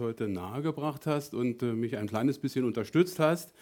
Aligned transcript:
heute 0.00 0.28
nahegebracht 0.28 1.06
hast 1.06 1.34
und 1.34 1.62
äh, 1.62 1.72
mich 1.72 1.96
ein 1.96 2.08
kleines 2.08 2.38
bisschen 2.38 2.64
unterstützt 2.64 3.20
hast. 3.20 3.52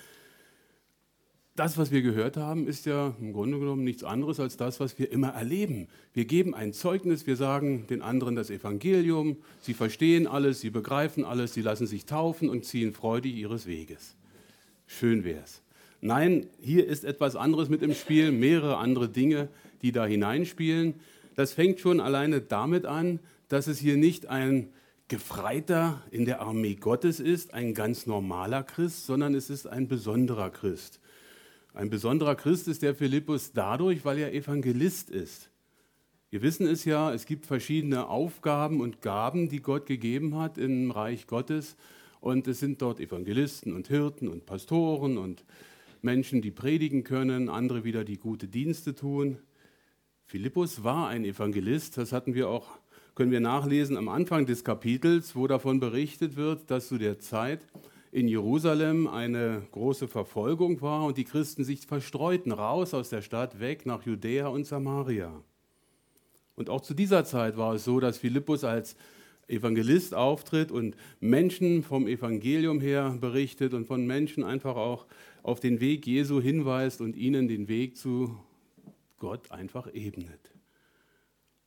Das, 1.55 1.77
was 1.77 1.91
wir 1.91 2.03
gehört 2.03 2.37
haben, 2.37 2.69
ist 2.69 2.87
ja 2.87 3.17
im 3.21 3.33
Grunde 3.33 3.59
genommen 3.59 3.83
nichts 3.83 4.05
anderes 4.05 4.39
als 4.39 4.57
das, 4.57 4.79
was 4.79 4.97
wir 4.99 5.11
immer 5.11 5.31
erleben. 5.31 5.89
Wir 6.15 6.25
geben 6.25 6.55
ein 6.55 6.73
Zeugnis, 6.73 7.27
wir 7.27 7.35
sagen 7.35 7.85
den 7.91 8.01
anderen 8.01 8.37
das 8.37 8.49
Evangelium, 8.49 9.37
sie 9.61 9.75
verstehen 9.75 10.29
alles, 10.29 10.61
sie 10.61 10.71
begreifen 10.71 11.25
alles, 11.25 11.55
sie 11.55 11.63
lassen 11.63 11.89
sich 11.89 12.07
taufen 12.07 12.49
und 12.49 12.65
ziehen 12.65 12.93
freudig 12.93 13.35
ihres 13.35 13.67
Weges. 13.67 14.15
Schön 14.87 15.25
wär's. 15.25 15.61
Nein, 16.01 16.47
hier 16.61 16.87
ist 16.87 17.05
etwas 17.05 17.35
anderes 17.35 17.69
mit 17.69 17.83
im 17.83 17.93
Spiel, 17.93 18.31
mehrere 18.31 18.77
andere 18.77 19.09
Dinge, 19.09 19.49
die 19.83 19.91
da 19.91 20.07
hineinspielen. 20.07 20.95
Das 21.35 21.53
fängt 21.53 21.81
schon 21.81 21.99
alleine 21.99 22.41
damit 22.41 22.87
an, 22.87 23.19
dass 23.49 23.67
es 23.67 23.79
hier 23.79 23.97
nicht 23.97 24.27
ein 24.27 24.69
Gefreiter 25.09 26.03
in 26.11 26.27
der 26.27 26.41
Armee 26.41 26.75
Gottes 26.75 27.19
ist, 27.19 27.55
ein 27.55 27.73
ganz 27.73 28.07
normaler 28.07 28.63
Christ, 28.63 29.07
sondern 29.07 29.35
es 29.35 29.49
ist 29.49 29.67
ein 29.67 29.89
besonderer 29.89 30.51
Christ. 30.51 31.01
Ein 31.73 31.89
besonderer 31.89 32.35
Christ 32.35 32.69
ist 32.69 32.83
der 32.83 32.95
Philippus 32.95 33.53
dadurch, 33.53 34.05
weil 34.05 34.19
er 34.19 34.35
Evangelist 34.35 35.11
ist. 35.11 35.51
Wir 36.31 36.43
wissen 36.43 36.67
es 36.67 36.85
ja, 36.85 37.13
es 37.15 37.25
gibt 37.25 37.47
verschiedene 37.47 38.09
Aufgaben 38.09 38.83
und 38.83 39.01
Gaben, 39.01 39.49
die 39.49 39.63
Gott 39.63 39.87
gegeben 39.87 40.37
hat 40.37 40.59
im 40.59 40.91
Reich 40.91 41.27
Gottes. 41.27 41.77
Und 42.21 42.47
es 42.47 42.61
sind 42.61 42.83
dort 42.83 43.01
Evangelisten 43.01 43.73
und 43.73 43.89
Hirten 43.89 44.29
und 44.29 44.45
Pastoren 44.45 45.17
und 45.17 45.45
Menschen, 46.03 46.43
die 46.43 46.51
predigen 46.51 47.03
können, 47.03 47.49
andere 47.49 47.85
wieder, 47.85 48.05
die 48.05 48.19
gute 48.19 48.47
Dienste 48.47 48.95
tun. 48.95 49.39
Philippus 50.27 50.85
war 50.85 51.09
ein 51.09 51.25
Evangelist, 51.25 51.97
das 51.97 52.13
hatten 52.13 52.35
wir 52.35 52.51
auch 52.51 52.69
können 53.19 53.33
wir 53.33 53.41
nachlesen 53.41 53.97
am 53.97 54.09
Anfang 54.09 54.47
des 54.47 54.63
Kapitels, 54.63 55.35
wo 55.35 55.49
davon 55.49 55.81
berichtet 55.81 56.37
wird, 56.37 56.71
dass 56.71 56.87
zu 56.87 56.99
der 56.99 57.19
Zeit 57.19 57.67
in 58.13 58.29
Jerusalem 58.29 59.09
eine 59.09 59.63
große 59.73 60.07
Verfolgung 60.07 60.81
war 60.83 61.05
und 61.05 61.17
die 61.19 61.25
Christen 61.25 61.65
sich 61.65 61.85
verstreuten, 61.85 62.53
raus 62.53 62.95
aus 62.95 63.09
der 63.09 63.23
Stadt, 63.23 63.59
weg 63.59 63.87
nach 63.87 64.07
Judäa 64.07 64.47
und 64.47 64.69
Samaria. 64.69 65.33
Und 66.55 66.71
auch 66.71 66.81
zu 66.81 66.95
dieser 66.95 67.25
Zeit 67.25 67.57
war 67.57 67.75
es 67.75 67.83
so, 67.83 67.99
dass 67.99 68.19
Philippus 68.19 68.63
als 68.63 68.95
Evangelist 69.49 70.15
auftritt 70.15 70.71
und 70.71 70.95
Menschen 71.19 71.83
vom 71.83 72.07
Evangelium 72.07 72.81
her 72.81 73.19
berichtet 73.21 73.75
und 73.75 73.85
von 73.85 74.07
Menschen 74.07 74.45
einfach 74.45 74.77
auch 74.77 75.09
auf 75.43 75.59
den 75.59 75.81
Weg 75.81 76.07
Jesu 76.07 76.41
hinweist 76.41 77.01
und 77.01 77.17
ihnen 77.17 77.49
den 77.49 77.67
Weg 77.67 77.97
zu 77.97 78.39
Gott 79.19 79.51
einfach 79.51 79.93
ebnet. 79.93 80.53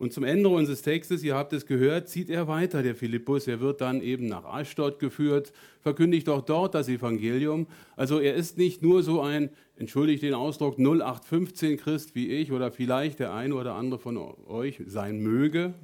Und 0.01 0.13
zum 0.13 0.23
Ende 0.23 0.49
unseres 0.49 0.81
Textes, 0.81 1.21
ihr 1.21 1.35
habt 1.35 1.53
es 1.53 1.67
gehört, 1.67 2.09
zieht 2.09 2.31
er 2.31 2.47
weiter, 2.47 2.81
der 2.81 2.95
Philippus. 2.95 3.45
Er 3.45 3.59
wird 3.59 3.81
dann 3.81 4.01
eben 4.01 4.25
nach 4.25 4.45
Aschdod 4.45 4.97
geführt, 4.97 5.53
verkündigt 5.79 6.27
auch 6.27 6.41
dort 6.41 6.73
das 6.73 6.89
Evangelium. 6.89 7.67
Also 7.95 8.19
er 8.19 8.33
ist 8.33 8.57
nicht 8.57 8.81
nur 8.81 9.03
so 9.03 9.21
ein, 9.21 9.51
entschuldigt 9.75 10.23
den 10.23 10.33
Ausdruck, 10.33 10.79
0815 10.79 11.77
Christ 11.77 12.15
wie 12.15 12.29
ich 12.29 12.51
oder 12.51 12.71
vielleicht 12.71 13.19
der 13.19 13.31
eine 13.31 13.53
oder 13.53 13.75
andere 13.75 13.99
von 13.99 14.17
euch 14.17 14.81
sein 14.87 15.19
möge. 15.19 15.75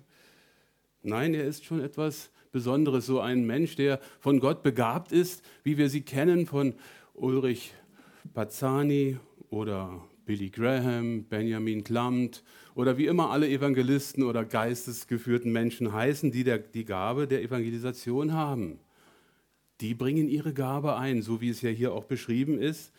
Nein, 1.04 1.36
er 1.36 1.46
ist 1.46 1.66
schon 1.66 1.80
etwas 1.80 2.32
Besonderes, 2.52 3.06
so 3.06 3.20
ein 3.20 3.46
Mensch, 3.46 3.76
der 3.76 4.00
von 4.20 4.40
Gott 4.40 4.64
begabt 4.64 5.12
ist, 5.12 5.44
wie 5.62 5.78
wir 5.78 5.92
sie 5.92 6.02
kennen 6.02 6.48
von 6.48 6.74
Ulrich 7.14 7.72
Pazzani 8.34 9.20
oder 9.52 10.02
Billy 10.26 10.50
Graham, 10.50 11.26
Benjamin 11.26 11.84
Klamt 11.84 12.44
oder 12.78 13.00
wie 13.00 13.08
immer 13.08 13.32
alle 13.32 13.50
Evangelisten 13.50 14.22
oder 14.22 14.46
geistesgeführten 14.46 15.52
Menschen 15.52 15.94
heißen, 15.94 16.32
die 16.32 16.44
der, 16.44 16.60
die 16.60 16.86
Gabe 16.86 17.28
der 17.28 17.42
Evangelisation 17.42 18.34
haben. 18.34 18.80
Die 19.82 19.96
bringen 19.96 20.30
ihre 20.30 20.54
Gabe 20.54 20.96
ein, 20.96 21.24
so 21.24 21.42
wie 21.42 21.50
es 21.50 21.64
ja 21.64 21.72
hier 21.72 21.92
auch 21.92 22.04
beschrieben 22.04 22.60
ist, 22.60 22.94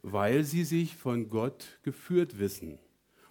weil 0.00 0.44
sie 0.44 0.62
sich 0.62 0.94
von 0.94 1.28
Gott 1.28 1.80
geführt 1.82 2.38
wissen. 2.38 2.78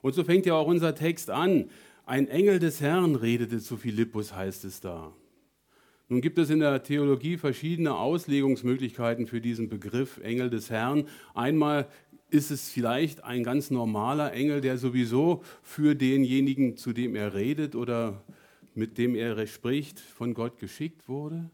Und 0.01 0.15
so 0.15 0.25
fängt 0.25 0.45
ja 0.45 0.55
auch 0.55 0.67
unser 0.67 0.95
Text 0.95 1.29
an. 1.29 1.69
Ein 2.05 2.27
Engel 2.27 2.59
des 2.59 2.81
Herrn 2.81 3.15
redete 3.15 3.61
zu 3.61 3.77
Philippus, 3.77 4.35
heißt 4.35 4.65
es 4.65 4.81
da. 4.81 5.13
Nun 6.07 6.21
gibt 6.21 6.37
es 6.37 6.51
in 6.51 6.59
der 6.59 6.83
Theologie 6.83 7.35
verschiedene 7.35 7.95
Auslegungsmöglichkeiten 7.95 9.25
für 9.25 9.41
diesen 9.41 9.69
Begriff 9.69 10.19
Engel 10.19 10.51
des 10.51 10.69
Herrn. 10.69 11.07
Einmal 11.33 11.87
ist 12.29 12.51
es 12.51 12.69
vielleicht 12.69 13.23
ein 13.23 13.43
ganz 13.43 13.71
normaler 13.71 14.33
Engel, 14.33 14.61
der 14.61 14.77
sowieso 14.77 15.43
für 15.61 15.95
denjenigen, 15.95 16.77
zu 16.77 16.91
dem 16.91 17.15
er 17.15 17.33
redet 17.33 17.75
oder 17.75 18.23
mit 18.73 18.97
dem 18.97 19.15
er 19.15 19.45
spricht, 19.47 19.99
von 19.99 20.33
Gott 20.33 20.59
geschickt 20.59 21.07
wurde? 21.07 21.49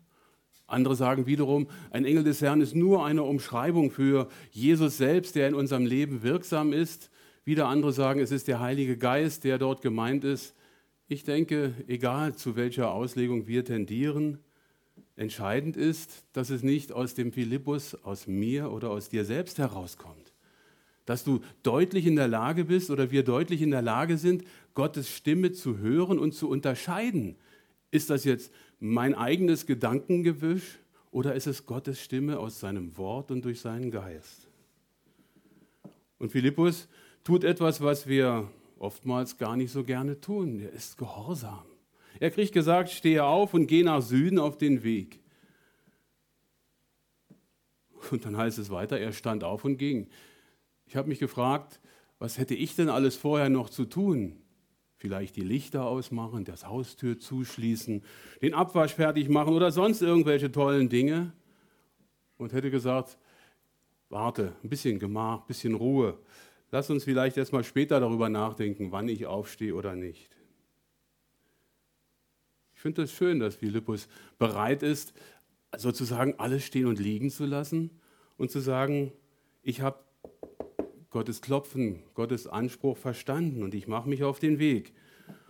Andere 0.68 0.96
sagen 0.96 1.26
wiederum, 1.26 1.68
ein 1.92 2.06
Engel 2.06 2.24
des 2.24 2.42
Herrn 2.42 2.62
ist 2.62 2.76
nur 2.76 3.06
eine 3.06 3.24
Umschreibung 3.24 3.92
für 3.92 4.30
Jesus 4.52 4.98
selbst, 4.98 5.36
der 5.36 5.50
in 5.50 5.54
unserem 5.54 5.86
Leben 5.86 6.24
wirksam 6.24 6.72
ist. 6.72 7.10
Wieder 7.44 7.68
andere 7.68 7.92
sagen, 7.92 8.22
es 8.22 8.31
ist 8.31 8.48
der 8.48 8.62
Heilige 8.62 8.98
Geist, 8.98 9.44
der 9.44 9.58
dort 9.58 9.81
gemeint 9.81 10.24
ist. 10.24 10.56
Ich 11.10 11.24
denke, 11.24 11.74
egal 11.88 12.36
zu 12.36 12.56
welcher 12.56 12.92
Auslegung 12.94 13.48
wir 13.48 13.66
tendieren, 13.66 14.38
entscheidend 15.18 15.76
ist, 15.76 16.24
dass 16.31 16.50
es 16.50 16.64
nicht 16.64 16.94
aus 16.94 17.16
dem 17.16 17.34
Philippus, 17.34 17.96
aus 17.96 18.28
mir 18.28 18.72
oder 18.72 18.92
aus 18.92 19.10
dir 19.10 19.26
selbst 19.26 19.60
herauskommt 19.60 20.21
dass 21.12 21.26
du 21.26 21.42
deutlich 21.62 22.08
in 22.08 22.16
der 22.16 22.30
Lage 22.30 22.64
bist 22.64 22.90
oder 22.90 23.12
wir 23.12 23.24
deutlich 23.24 23.62
in 23.62 23.72
der 23.72 23.82
Lage 23.82 24.18
sind, 24.18 24.46
Gottes 24.76 25.10
Stimme 25.10 25.52
zu 25.52 25.78
hören 25.78 26.18
und 26.18 26.34
zu 26.34 26.48
unterscheiden. 26.48 27.36
Ist 27.92 28.10
das 28.10 28.24
jetzt 28.24 28.54
mein 28.80 29.14
eigenes 29.14 29.66
Gedankengewisch 29.66 30.80
oder 31.12 31.36
ist 31.36 31.48
es 31.48 31.66
Gottes 31.66 32.00
Stimme 32.00 32.40
aus 32.40 32.62
seinem 32.62 32.96
Wort 32.96 33.30
und 33.30 33.44
durch 33.44 33.60
seinen 33.60 33.92
Geist? 33.92 34.48
Und 36.18 36.32
Philippus 36.32 36.88
tut 37.26 37.44
etwas, 37.44 37.82
was 37.82 38.08
wir 38.08 38.50
oftmals 38.80 39.38
gar 39.38 39.58
nicht 39.58 39.74
so 39.74 39.84
gerne 39.84 40.22
tun. 40.22 40.62
Er 40.62 40.72
ist 40.72 40.98
gehorsam. 40.98 41.66
Er 42.22 42.32
kriegt 42.32 42.54
gesagt, 42.54 42.90
stehe 42.90 43.26
auf 43.26 43.54
und 43.54 43.68
geh 43.68 43.84
nach 43.84 44.02
Süden 44.02 44.40
auf 44.40 44.58
den 44.58 44.82
Weg. 44.84 45.20
Und 48.12 48.24
dann 48.24 48.38
heißt 48.38 48.60
es 48.60 48.70
weiter, 48.70 48.98
er 48.98 49.12
stand 49.12 49.44
auf 49.44 49.66
und 49.66 49.76
ging. 49.76 50.08
Ich 50.91 50.97
habe 50.97 51.07
mich 51.07 51.19
gefragt, 51.19 51.79
was 52.19 52.38
hätte 52.38 52.53
ich 52.53 52.75
denn 52.75 52.90
alles 52.90 53.16
vorher 53.16 53.47
noch 53.47 53.69
zu 53.69 53.85
tun? 53.85 54.35
Vielleicht 54.97 55.38
die 55.38 55.41
Lichter 55.41 55.85
ausmachen, 55.85 56.44
das 56.44 56.68
Haustür 56.68 57.18
zuschließen, 57.18 58.03
den 58.41 58.53
Abwasch 58.53 58.94
fertig 58.96 59.30
machen 59.30 59.53
oder 59.53 59.72
sonst 59.72 60.01
irgendwelche 60.01 60.51
tollen 60.51 60.90
Dinge. 60.90 61.31
Und 62.35 62.51
hätte 62.51 62.69
gesagt, 62.69 63.18
warte, 64.09 64.53
ein 64.66 64.68
bisschen 64.68 65.00
Gemach, 65.00 65.40
ein 65.40 65.47
bisschen 65.47 65.75
Ruhe. 65.75 66.19
Lass 66.72 66.90
uns 66.90 67.06
vielleicht 67.06 67.38
erst 67.38 67.53
mal 67.53 67.63
später 67.63 68.01
darüber 68.01 68.28
nachdenken, 68.28 68.91
wann 68.91 69.07
ich 69.07 69.25
aufstehe 69.28 69.74
oder 69.74 69.96
nicht. 69.96 70.35
Ich 72.75 72.81
finde 72.81 73.03
es 73.03 73.12
das 73.12 73.18
schön, 73.18 73.40
dass 73.40 73.56
Philippus 73.56 74.09
bereit 74.38 74.84
ist, 74.84 75.13
sozusagen 75.78 76.38
alles 76.38 76.66
stehen 76.66 76.88
und 76.88 77.00
liegen 77.00 77.30
zu 77.30 77.46
lassen 77.46 77.91
und 78.35 78.51
zu 78.51 78.59
sagen, 78.59 79.13
ich 79.63 79.80
habe 79.80 80.03
Gottes 81.12 81.42
Klopfen, 81.42 82.00
Gottes 82.14 82.48
Anspruch 82.48 82.98
verstanden 82.98 83.64
und 83.64 83.76
ich 83.76 83.88
mache 83.88 84.10
mich 84.10 84.24
auf 84.24 84.40
den 84.40 84.60
Weg. 84.60 84.94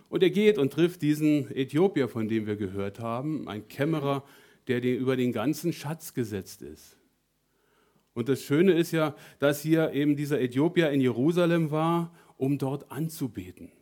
Und 0.08 0.22
er 0.22 0.30
geht 0.30 0.58
und 0.58 0.72
trifft 0.72 1.00
diesen 1.00 1.50
Äthiopier, 1.52 2.08
von 2.08 2.28
dem 2.28 2.46
wir 2.46 2.56
gehört 2.56 3.00
haben, 3.00 3.48
ein 3.48 3.66
Kämmerer, 3.68 4.24
der 4.66 4.82
über 4.82 5.16
den 5.16 5.32
ganzen 5.32 5.72
Schatz 5.72 6.14
gesetzt 6.14 6.62
ist. 6.62 6.98
Und 8.12 8.28
das 8.28 8.42
Schöne 8.42 8.72
ist 8.72 8.92
ja, 8.92 9.14
dass 9.38 9.62
hier 9.62 9.92
eben 9.92 10.16
dieser 10.16 10.40
Äthiopier 10.40 10.90
in 10.90 11.00
Jerusalem 11.00 11.70
war, 11.70 12.12
um 12.36 12.58
dort 12.58 12.90
anzubeten. 12.90 13.72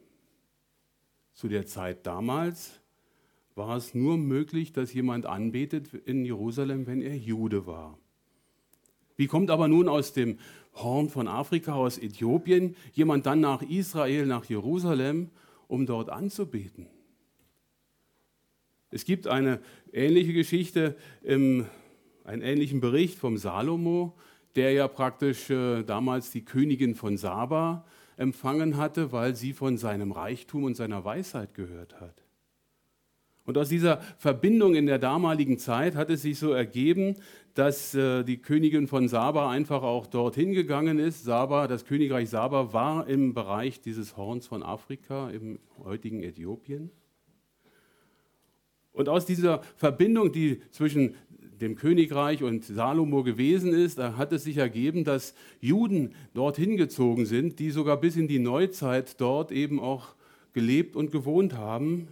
Zu 1.33 1.49
der 1.49 1.67
Zeit 1.67 2.07
damals 2.07 2.81
war 3.55 3.77
es 3.77 3.95
nur 3.95 4.19
möglich, 4.19 4.73
dass 4.73 4.93
jemand 4.93 5.27
anbetet 5.27 5.95
in 5.95 6.25
Jerusalem, 6.25 6.87
wenn 6.87 7.03
er 7.03 7.17
Jude 7.17 7.67
war. 7.67 7.99
Wie 9.17 9.26
kommt 9.26 9.50
aber 9.50 9.69
nun 9.69 9.88
aus 9.88 10.12
dem 10.12 10.38
Horn 10.75 11.08
von 11.08 11.28
Afrika, 11.28 11.75
aus 11.75 11.99
Äthiopien, 11.99 12.76
jemand 12.93 13.26
dann 13.26 13.40
nach 13.40 13.62
Israel, 13.62 14.26
nach 14.26 14.44
Jerusalem, 14.44 15.31
um 15.69 15.87
dort 15.87 16.11
anzubeten. 16.11 16.87
Es 18.90 19.05
gibt 19.05 19.26
eine 19.26 19.61
ähnliche 19.93 20.32
Geschichte, 20.32 20.96
einen 21.22 21.69
ähnlichen 22.25 22.81
Bericht 22.81 23.19
vom 23.19 23.37
Salomo, 23.37 24.17
der 24.56 24.72
ja 24.72 24.88
praktisch 24.88 25.49
äh, 25.50 25.84
damals 25.84 26.32
die 26.32 26.44
Königin 26.44 26.96
von 26.96 27.16
Saba 27.16 27.84
empfangen 28.16 28.76
hatte, 28.76 29.12
weil 29.12 29.37
sie 29.37 29.52
von 29.52 29.78
seinem 29.78 30.11
Reichtum 30.11 30.64
und 30.64 30.75
seiner 30.75 31.05
Weisheit 31.05 31.55
gehört 31.55 32.00
hat. 32.00 32.19
Und 33.50 33.58
aus 33.58 33.69
dieser 33.69 34.00
Verbindung 34.17 34.76
in 34.76 34.87
der 34.87 35.00
damaligen 35.00 35.58
Zeit 35.58 35.97
hat 35.97 36.08
es 36.08 36.23
sich 36.23 36.38
so 36.38 36.52
ergeben, 36.52 37.17
dass 37.55 37.97
äh, 37.97 38.23
die 38.23 38.37
Königin 38.37 38.87
von 38.87 39.08
Saba 39.08 39.50
einfach 39.50 39.82
auch 39.82 40.06
dorthin 40.06 40.52
gegangen 40.52 41.00
ist. 41.00 41.25
Saba, 41.25 41.67
das 41.67 41.85
Königreich 41.85 42.31
Saba 42.31 42.73
war 42.73 43.08
im 43.08 43.35
Bereich 43.35 43.81
dieses 43.81 44.17
Horns 44.17 44.47
von 44.47 44.62
Afrika, 44.62 45.31
im 45.31 45.58
heutigen 45.82 46.23
Äthiopien. 46.23 46.93
Und 48.93 49.08
aus 49.08 49.26
dieser 49.26 49.62
Verbindung, 49.75 50.31
die 50.31 50.61
zwischen 50.70 51.17
dem 51.61 51.75
Königreich 51.75 52.44
und 52.44 52.64
Salomo 52.64 53.25
gewesen 53.25 53.75
ist, 53.75 53.99
hat 53.99 54.32
es 54.32 54.44
sich 54.44 54.58
ergeben, 54.58 55.02
dass 55.02 55.35
Juden 55.58 56.14
dorthin 56.35 56.76
gezogen 56.76 57.26
sind, 57.26 57.58
die 57.58 57.73
sogar 57.73 57.97
bis 57.97 58.14
in 58.14 58.29
die 58.29 58.38
Neuzeit 58.38 59.20
dort 59.20 59.50
eben 59.50 59.81
auch 59.81 60.14
gelebt 60.52 60.94
und 60.94 61.11
gewohnt 61.11 61.56
haben. 61.56 62.06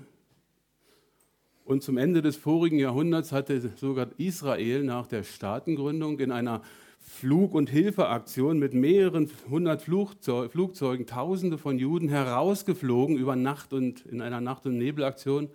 Und 1.69 1.83
zum 1.83 1.99
Ende 1.99 2.23
des 2.23 2.37
vorigen 2.37 2.79
Jahrhunderts 2.79 3.31
hatte 3.31 3.61
sogar 3.77 4.09
Israel 4.17 4.85
nach 4.85 5.07
der 5.07 5.23
Staatengründung 5.23 6.19
in 6.19 6.33
einer 6.33 6.63
Flug- 6.99 7.53
und 7.53 7.69
Hilfeaktion 7.69 8.59
mit 8.59 8.73
mehreren 8.73 9.31
hundert 9.51 9.83
Flugzeugen, 9.83 11.05
Tausende 11.05 11.59
von 11.59 11.79
Juden 11.79 12.09
herausgeflogen 12.09 13.19
über 13.19 13.37
Nacht 13.37 13.75
und 13.75 14.07
in 14.07 14.23
einer 14.23 14.41
Nacht- 14.41 14.65
und 14.65 14.79
Nebelaktion, 14.79 15.51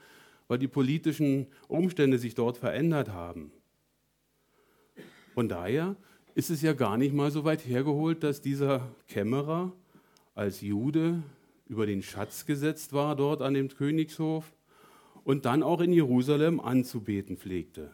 weil 0.47 0.59
die 0.59 0.67
politischen 0.67 1.47
Umstände 1.67 2.19
sich 2.19 2.35
dort 2.35 2.59
verändert 2.59 3.09
haben. 3.09 3.51
Von 5.33 5.49
daher 5.49 5.95
ist 6.35 6.51
es 6.51 6.61
ja 6.61 6.73
gar 6.73 6.97
nicht 6.97 7.15
mal 7.15 7.31
so 7.31 7.43
weit 7.43 7.65
hergeholt, 7.65 8.21
dass 8.21 8.39
dieser 8.39 8.87
Kämmerer 9.07 9.73
als 10.35 10.61
Jude 10.61 11.23
über 11.67 11.87
den 11.87 12.03
Schatz 12.03 12.45
gesetzt 12.45 12.93
war 12.93 13.15
dort 13.15 13.41
an 13.41 13.55
dem 13.55 13.69
Königshof 13.69 14.53
und 15.23 15.45
dann 15.45 15.63
auch 15.63 15.81
in 15.81 15.93
Jerusalem 15.93 16.59
anzubeten 16.59 17.37
pflegte. 17.37 17.91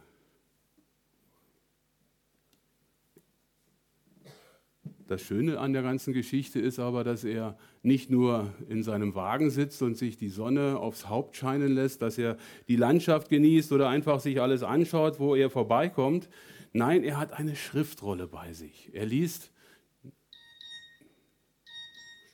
Das 5.07 5.23
Schöne 5.23 5.59
an 5.59 5.73
der 5.73 5.81
ganzen 5.81 6.13
Geschichte 6.13 6.59
ist 6.59 6.77
aber, 6.77 7.03
dass 7.03 7.23
er 7.23 7.57
nicht 7.81 8.11
nur 8.11 8.53
in 8.69 8.83
seinem 8.83 9.15
Wagen 9.15 9.49
sitzt 9.49 9.81
und 9.81 9.97
sich 9.97 10.17
die 10.17 10.29
Sonne 10.29 10.77
aufs 10.77 11.09
Haupt 11.09 11.35
scheinen 11.35 11.73
lässt, 11.73 12.03
dass 12.03 12.19
er 12.19 12.37
die 12.67 12.75
Landschaft 12.75 13.29
genießt 13.29 13.71
oder 13.71 13.89
einfach 13.89 14.19
sich 14.19 14.39
alles 14.39 14.61
anschaut, 14.61 15.19
wo 15.19 15.33
er 15.33 15.49
vorbeikommt. 15.49 16.29
Nein, 16.73 17.03
er 17.03 17.17
hat 17.17 17.33
eine 17.33 17.55
Schriftrolle 17.55 18.27
bei 18.27 18.53
sich. 18.53 18.91
Er 18.93 19.07
liest. 19.07 19.51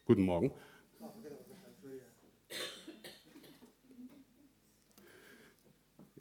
Guten 0.03 0.23
Morgen. 0.23 0.51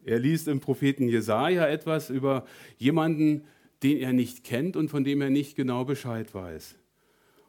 Er 0.04 0.18
liest 0.18 0.48
im 0.48 0.60
Propheten 0.60 1.08
Jesaja 1.08 1.66
etwas 1.66 2.10
über 2.10 2.46
jemanden, 2.78 3.44
den 3.82 3.98
er 3.98 4.12
nicht 4.12 4.44
kennt 4.44 4.76
und 4.76 4.88
von 4.88 5.04
dem 5.04 5.20
er 5.20 5.30
nicht 5.30 5.56
genau 5.56 5.84
Bescheid 5.84 6.32
weiß. 6.34 6.76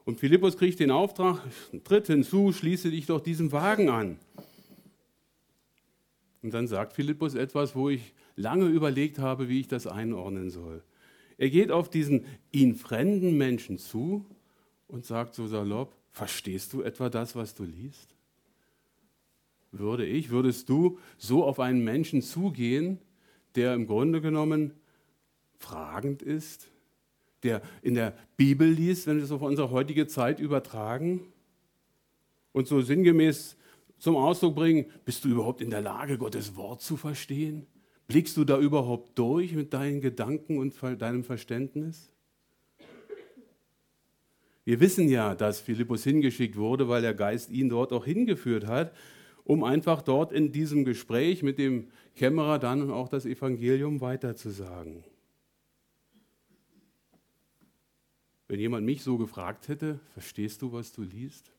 Und 0.06 0.20
Philippus 0.20 0.58
kriegt 0.58 0.80
den 0.80 0.92
Auftrag, 0.92 1.42
tritt 1.84 2.08
hinzu, 2.08 2.54
schließe 2.54 2.92
dich 2.92 3.08
doch 3.08 3.22
diesem 3.22 3.52
Wagen 3.52 3.90
an. 3.90 4.20
Und 6.42 6.54
dann 6.54 6.68
sagt 6.68 6.94
Philippus 6.94 7.34
etwas, 7.34 7.76
wo 7.76 7.90
ich 7.90 8.14
lange 8.36 8.68
überlegt 8.68 9.18
habe, 9.20 9.50
wie 9.50 9.60
ich 9.60 9.68
das 9.68 9.88
einordnen 9.88 10.52
soll. 10.52 10.84
Er 11.38 11.50
geht 11.50 11.72
auf 11.72 11.90
diesen 11.90 12.26
ihn 12.52 12.76
fremden 12.76 13.38
Menschen 13.38 13.78
zu 13.78 14.26
und 14.88 15.06
sagt 15.06 15.34
so 15.34 15.48
salopp, 15.48 15.96
verstehst 16.12 16.72
du 16.74 16.82
etwa 16.82 17.10
das, 17.10 17.36
was 17.36 17.56
du 17.56 17.64
liest? 17.64 18.15
Würde 19.80 20.06
ich, 20.06 20.30
würdest 20.30 20.70
du 20.70 21.00
so 21.18 21.44
auf 21.44 21.60
einen 21.60 21.84
Menschen 21.84 22.22
zugehen, 22.22 23.00
der 23.56 23.74
im 23.74 23.88
Grunde 23.88 24.22
genommen 24.22 24.72
fragend 25.58 26.22
ist, 26.22 26.68
der 27.44 27.62
in 27.82 27.96
der 27.96 28.14
Bibel 28.38 28.68
liest, 28.70 29.08
wenn 29.08 29.18
wir 29.18 29.24
es 29.24 29.32
auf 29.32 29.42
unsere 29.42 29.72
heutige 29.72 30.08
Zeit 30.08 30.40
übertragen 30.40 31.22
und 32.52 32.68
so 32.68 32.82
sinngemäß 32.82 33.58
zum 33.98 34.16
Ausdruck 34.16 34.56
bringen, 34.56 34.86
bist 35.06 35.24
du 35.24 35.30
überhaupt 35.30 35.62
in 35.62 35.70
der 35.70 35.82
Lage, 35.82 36.18
Gottes 36.18 36.56
Wort 36.56 36.82
zu 36.82 36.98
verstehen? 36.98 37.66
Blickst 38.08 38.38
du 38.38 38.44
da 38.44 38.60
überhaupt 38.60 39.18
durch 39.18 39.54
mit 39.54 39.74
deinen 39.74 40.02
Gedanken 40.02 40.58
und 40.58 40.74
deinem 41.02 41.24
Verständnis? 41.24 42.12
Wir 44.64 44.80
wissen 44.80 45.08
ja, 45.10 45.36
dass 45.36 45.60
Philippus 45.60 46.04
hingeschickt 46.04 46.56
wurde, 46.56 46.90
weil 46.90 47.04
der 47.04 47.14
Geist 47.14 47.52
ihn 47.52 47.70
dort 47.70 47.94
auch 47.94 48.06
hingeführt 48.06 48.66
hat, 48.66 48.94
um 49.46 49.64
einfach 49.64 50.02
dort 50.02 50.34
in 50.34 50.52
diesem 50.52 50.84
Gespräch 50.84 51.44
mit 51.44 51.58
dem 51.60 51.88
Kämmerer 52.16 52.60
dann 52.60 52.92
auch 52.92 53.08
das 53.08 53.26
Evangelium 53.26 54.02
weiterzusagen. 54.02 55.04
Wenn 58.48 58.60
jemand 58.60 58.86
mich 58.86 59.04
so 59.04 59.18
gefragt 59.18 59.68
hätte, 59.68 60.00
verstehst 60.14 60.62
du, 60.62 60.72
was 60.72 60.92
du 60.92 61.04
liest? 61.04 61.52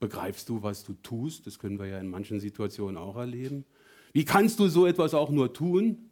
Begreifst 0.00 0.48
du, 0.48 0.62
was 0.62 0.84
du 0.84 0.94
tust? 1.02 1.46
Das 1.46 1.58
können 1.58 1.78
wir 1.78 1.86
ja 1.86 1.98
in 1.98 2.08
manchen 2.08 2.40
Situationen 2.40 2.96
auch 2.96 3.16
erleben. 3.16 3.64
Wie 4.12 4.24
kannst 4.24 4.58
du 4.58 4.68
so 4.68 4.86
etwas 4.86 5.14
auch 5.14 5.30
nur 5.30 5.52
tun? 5.52 6.10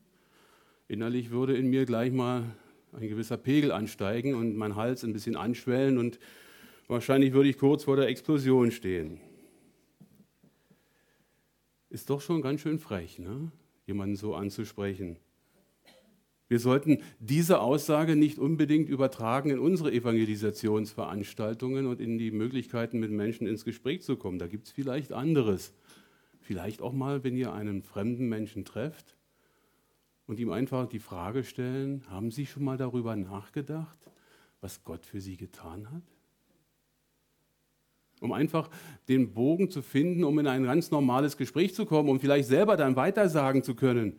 Innerlich 0.87 1.31
würde 1.31 1.57
in 1.57 1.69
mir 1.69 1.85
gleich 1.85 2.13
mal 2.13 2.45
ein 2.93 3.09
gewisser 3.09 3.37
Pegel 3.37 3.73
ansteigen 3.73 4.35
und 4.35 4.57
mein 4.57 4.77
Hals 4.77 5.05
ein 5.05 5.13
bisschen 5.13 5.37
anschwellen 5.37 5.99
und 5.99 6.19
wahrscheinlich 6.87 7.33
würde 7.33 7.49
ich 7.49 7.59
kurz 7.59 7.85
vor 7.85 7.97
der 7.97 8.09
Explosion 8.09 8.71
stehen. 8.71 9.21
Ist 11.91 12.11
doch 12.11 12.21
schon 12.21 12.43
ganz 12.43 12.61
schön 12.61 12.79
frech, 12.79 13.19
ne? 13.19 13.51
jemanden 13.87 14.17
so 14.17 14.35
anzusprechen. 14.35 15.17
Wir 16.49 16.61
sollten 16.61 17.03
diese 17.19 17.61
Aussage 17.61 18.17
nicht 18.17 18.39
unbedingt 18.39 18.89
übertragen 18.89 19.51
in 19.51 19.59
unsere 19.59 19.93
Evangelisationsveranstaltungen 19.93 21.87
und 21.87 22.01
in 22.01 22.17
die 22.17 22.31
Möglichkeiten, 22.31 23.01
mit 23.01 23.11
Menschen 23.11 23.47
ins 23.47 23.65
Gespräch 23.65 24.03
zu 24.03 24.17
kommen. 24.17 24.39
Da 24.39 24.47
gibt 24.47 24.67
es 24.67 24.73
vielleicht 24.73 25.13
anderes. 25.13 25.75
Vielleicht 26.41 26.81
auch 26.81 26.93
mal, 26.93 27.25
wenn 27.25 27.37
ihr 27.37 27.53
einen 27.53 27.83
fremden 27.83 28.29
Menschen 28.29 28.65
trefft 28.65 29.17
und 30.27 30.39
ihm 30.39 30.51
einfach 30.51 30.89
die 30.89 31.01
Frage 31.01 31.45
stellen, 31.45 32.05
haben 32.09 32.31
Sie 32.31 32.47
schon 32.47 32.65
mal 32.65 32.79
darüber 32.79 33.15
nachgedacht, 33.17 33.99
was 34.63 34.85
Gott 34.85 35.05
für 35.05 35.21
Sie 35.21 35.37
getan 35.37 35.91
hat? 35.91 36.18
Um 38.21 38.33
einfach 38.33 38.69
den 39.09 39.33
Bogen 39.33 39.71
zu 39.71 39.83
finden, 39.83 40.25
um 40.25 40.39
in 40.39 40.47
ein 40.47 40.65
ganz 40.65 40.91
normales 40.91 41.37
Gespräch 41.37 41.75
zu 41.75 41.87
kommen, 41.87 42.09
um 42.09 42.21
vielleicht 42.21 42.49
selber 42.49 42.77
dann 42.77 42.97
weitersagen 42.97 43.63
zu 43.63 43.75
können, 43.75 44.19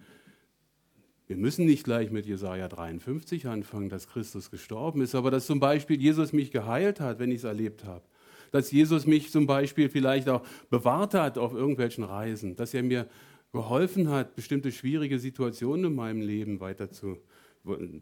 wir 1.30 1.38
müssen 1.38 1.68
nicht 1.68 1.84
gleich 1.84 2.10
mit 2.10 2.26
Jesaja 2.26 2.68
53 2.68 3.46
anfangen, 3.46 3.90
dass 3.90 4.08
Christus 4.08 4.50
gestorben 4.50 5.04
ist, 5.04 5.14
aber 5.14 5.30
dass 5.30 5.46
zum 5.46 5.60
Beispiel 5.60 6.02
Jesus 6.02 6.34
mich 6.34 6.50
geheilt 6.50 7.00
hat, 7.00 7.20
wenn 7.20 7.30
ich 7.30 7.38
es 7.38 7.44
erlebt 7.44 7.84
habe. 7.86 8.04
Dass 8.52 8.72
Jesus 8.72 9.06
mich 9.06 9.30
zum 9.30 9.46
Beispiel 9.46 9.90
vielleicht 9.90 10.28
auch 10.28 10.42
bewahrt 10.72 11.14
hat 11.14 11.38
auf 11.38 11.54
irgendwelchen 11.54 12.04
Reisen. 12.04 12.56
Dass 12.56 12.74
er 12.74 12.82
mir 12.82 13.08
geholfen 13.52 14.10
hat, 14.10 14.36
bestimmte 14.36 14.72
schwierige 14.72 15.20
Situationen 15.20 15.92
in 15.92 15.96
meinem 15.96 16.22
Leben 16.22 16.62
weiter 16.62 16.90
zu, 16.90 17.18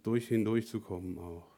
durch, 0.04 0.30
hindurchzukommen 0.30 1.18
auch. 1.18 1.57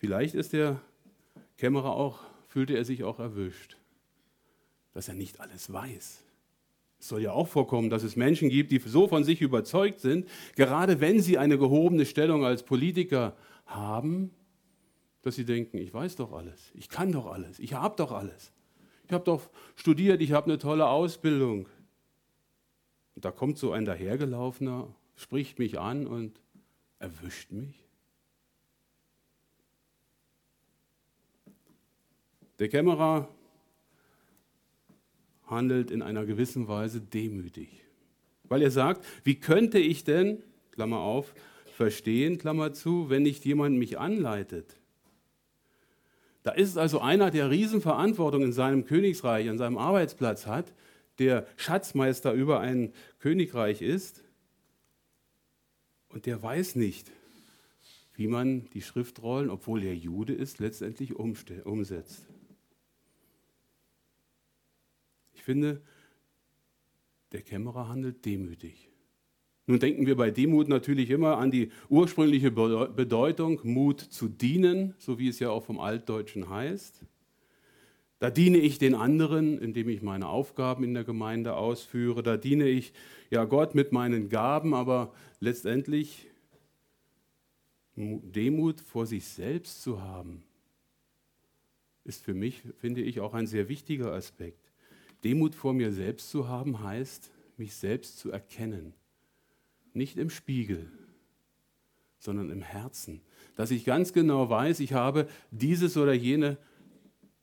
Vielleicht 0.00 0.34
ist 0.34 0.52
der 0.52 0.80
Kämmerer 1.56 1.92
auch, 1.92 2.18
fühlte 2.48 2.76
er 2.76 2.84
sich 2.84 3.04
auch 3.04 3.20
erwischt, 3.20 3.76
dass 4.92 5.06
er 5.08 5.14
nicht 5.14 5.40
alles 5.40 5.72
weiß 5.72 6.24
es 7.00 7.08
soll 7.08 7.22
ja 7.22 7.32
auch 7.32 7.48
vorkommen, 7.48 7.88
dass 7.88 8.02
es 8.02 8.14
Menschen 8.14 8.50
gibt, 8.50 8.70
die 8.70 8.78
so 8.78 9.08
von 9.08 9.24
sich 9.24 9.40
überzeugt 9.40 10.00
sind, 10.00 10.28
gerade 10.54 11.00
wenn 11.00 11.20
sie 11.20 11.38
eine 11.38 11.58
gehobene 11.58 12.04
Stellung 12.04 12.44
als 12.44 12.62
Politiker 12.62 13.34
haben, 13.64 14.30
dass 15.22 15.34
sie 15.34 15.46
denken, 15.46 15.78
ich 15.78 15.92
weiß 15.92 16.16
doch 16.16 16.32
alles, 16.32 16.70
ich 16.74 16.90
kann 16.90 17.10
doch 17.10 17.26
alles, 17.26 17.58
ich 17.58 17.72
habe 17.72 17.96
doch 17.96 18.12
alles. 18.12 18.52
Ich 19.06 19.12
habe 19.12 19.24
doch 19.24 19.50
studiert, 19.74 20.20
ich 20.20 20.32
habe 20.32 20.46
eine 20.46 20.58
tolle 20.58 20.86
Ausbildung. 20.86 21.68
Und 23.16 23.24
da 23.24 23.32
kommt 23.32 23.58
so 23.58 23.72
ein 23.72 23.84
dahergelaufener, 23.84 24.94
spricht 25.16 25.58
mich 25.58 25.80
an 25.80 26.06
und 26.06 26.40
erwischt 27.00 27.50
mich. 27.50 27.89
Der 32.60 32.68
Kämmerer 32.68 33.26
handelt 35.46 35.90
in 35.90 36.02
einer 36.02 36.26
gewissen 36.26 36.68
Weise 36.68 37.00
demütig. 37.00 37.68
Weil 38.44 38.60
er 38.60 38.70
sagt, 38.70 39.04
wie 39.24 39.36
könnte 39.36 39.78
ich 39.78 40.04
denn, 40.04 40.42
Klammer 40.72 40.98
auf, 40.98 41.34
verstehen, 41.74 42.36
Klammer 42.36 42.74
zu, 42.74 43.08
wenn 43.08 43.22
nicht 43.22 43.46
jemand 43.46 43.78
mich 43.78 43.98
anleitet? 43.98 44.76
Da 46.42 46.52
ist 46.52 46.76
also 46.76 47.00
einer, 47.00 47.30
der 47.30 47.50
Riesenverantwortung 47.50 48.42
in 48.42 48.52
seinem 48.52 48.84
Königsreich, 48.84 49.48
an 49.48 49.58
seinem 49.58 49.78
Arbeitsplatz 49.78 50.46
hat, 50.46 50.72
der 51.18 51.46
Schatzmeister 51.56 52.32
über 52.32 52.60
ein 52.60 52.92
Königreich 53.20 53.80
ist 53.80 54.22
und 56.10 56.26
der 56.26 56.42
weiß 56.42 56.76
nicht, 56.76 57.10
wie 58.14 58.26
man 58.26 58.68
die 58.74 58.82
Schriftrollen, 58.82 59.48
obwohl 59.48 59.82
er 59.82 59.94
Jude 59.94 60.34
ist, 60.34 60.58
letztendlich 60.58 61.16
umsetzt. 61.16 62.26
Ich 65.39 65.39
finde, 65.50 65.80
der 67.32 67.42
Kämmerer 67.42 67.88
handelt 67.88 68.24
demütig. 68.24 68.88
Nun 69.66 69.80
denken 69.80 70.06
wir 70.06 70.16
bei 70.16 70.30
Demut 70.30 70.68
natürlich 70.68 71.10
immer 71.10 71.38
an 71.38 71.50
die 71.50 71.72
ursprüngliche 71.88 72.52
Bedeutung, 72.52 73.60
Mut 73.64 74.00
zu 74.00 74.28
dienen, 74.28 74.94
so 74.98 75.18
wie 75.18 75.26
es 75.26 75.40
ja 75.40 75.50
auch 75.50 75.64
vom 75.64 75.80
Altdeutschen 75.80 76.48
heißt. 76.48 77.04
Da 78.20 78.30
diene 78.30 78.58
ich 78.58 78.78
den 78.78 78.94
anderen, 78.94 79.58
indem 79.58 79.88
ich 79.88 80.02
meine 80.02 80.28
Aufgaben 80.28 80.84
in 80.84 80.94
der 80.94 81.02
Gemeinde 81.02 81.56
ausführe. 81.56 82.22
Da 82.22 82.36
diene 82.36 82.68
ich 82.68 82.92
ja 83.28 83.44
Gott 83.44 83.74
mit 83.74 83.90
meinen 83.90 84.28
Gaben, 84.28 84.72
aber 84.72 85.12
letztendlich 85.40 86.28
Demut 87.96 88.80
vor 88.80 89.04
sich 89.04 89.24
selbst 89.24 89.82
zu 89.82 90.00
haben, 90.00 90.44
ist 92.04 92.22
für 92.22 92.34
mich, 92.34 92.62
finde 92.76 93.00
ich, 93.00 93.18
auch 93.18 93.34
ein 93.34 93.48
sehr 93.48 93.68
wichtiger 93.68 94.12
Aspekt. 94.12 94.69
Demut 95.24 95.54
vor 95.54 95.72
mir 95.72 95.92
selbst 95.92 96.30
zu 96.30 96.48
haben 96.48 96.82
heißt, 96.82 97.30
mich 97.56 97.74
selbst 97.74 98.18
zu 98.18 98.30
erkennen. 98.30 98.94
Nicht 99.92 100.16
im 100.16 100.30
Spiegel, 100.30 100.90
sondern 102.18 102.50
im 102.50 102.62
Herzen. 102.62 103.20
Dass 103.56 103.70
ich 103.70 103.84
ganz 103.84 104.12
genau 104.12 104.48
weiß, 104.48 104.80
ich 104.80 104.92
habe 104.92 105.28
dieses 105.50 105.96
oder 105.96 106.12
jene, 106.12 106.58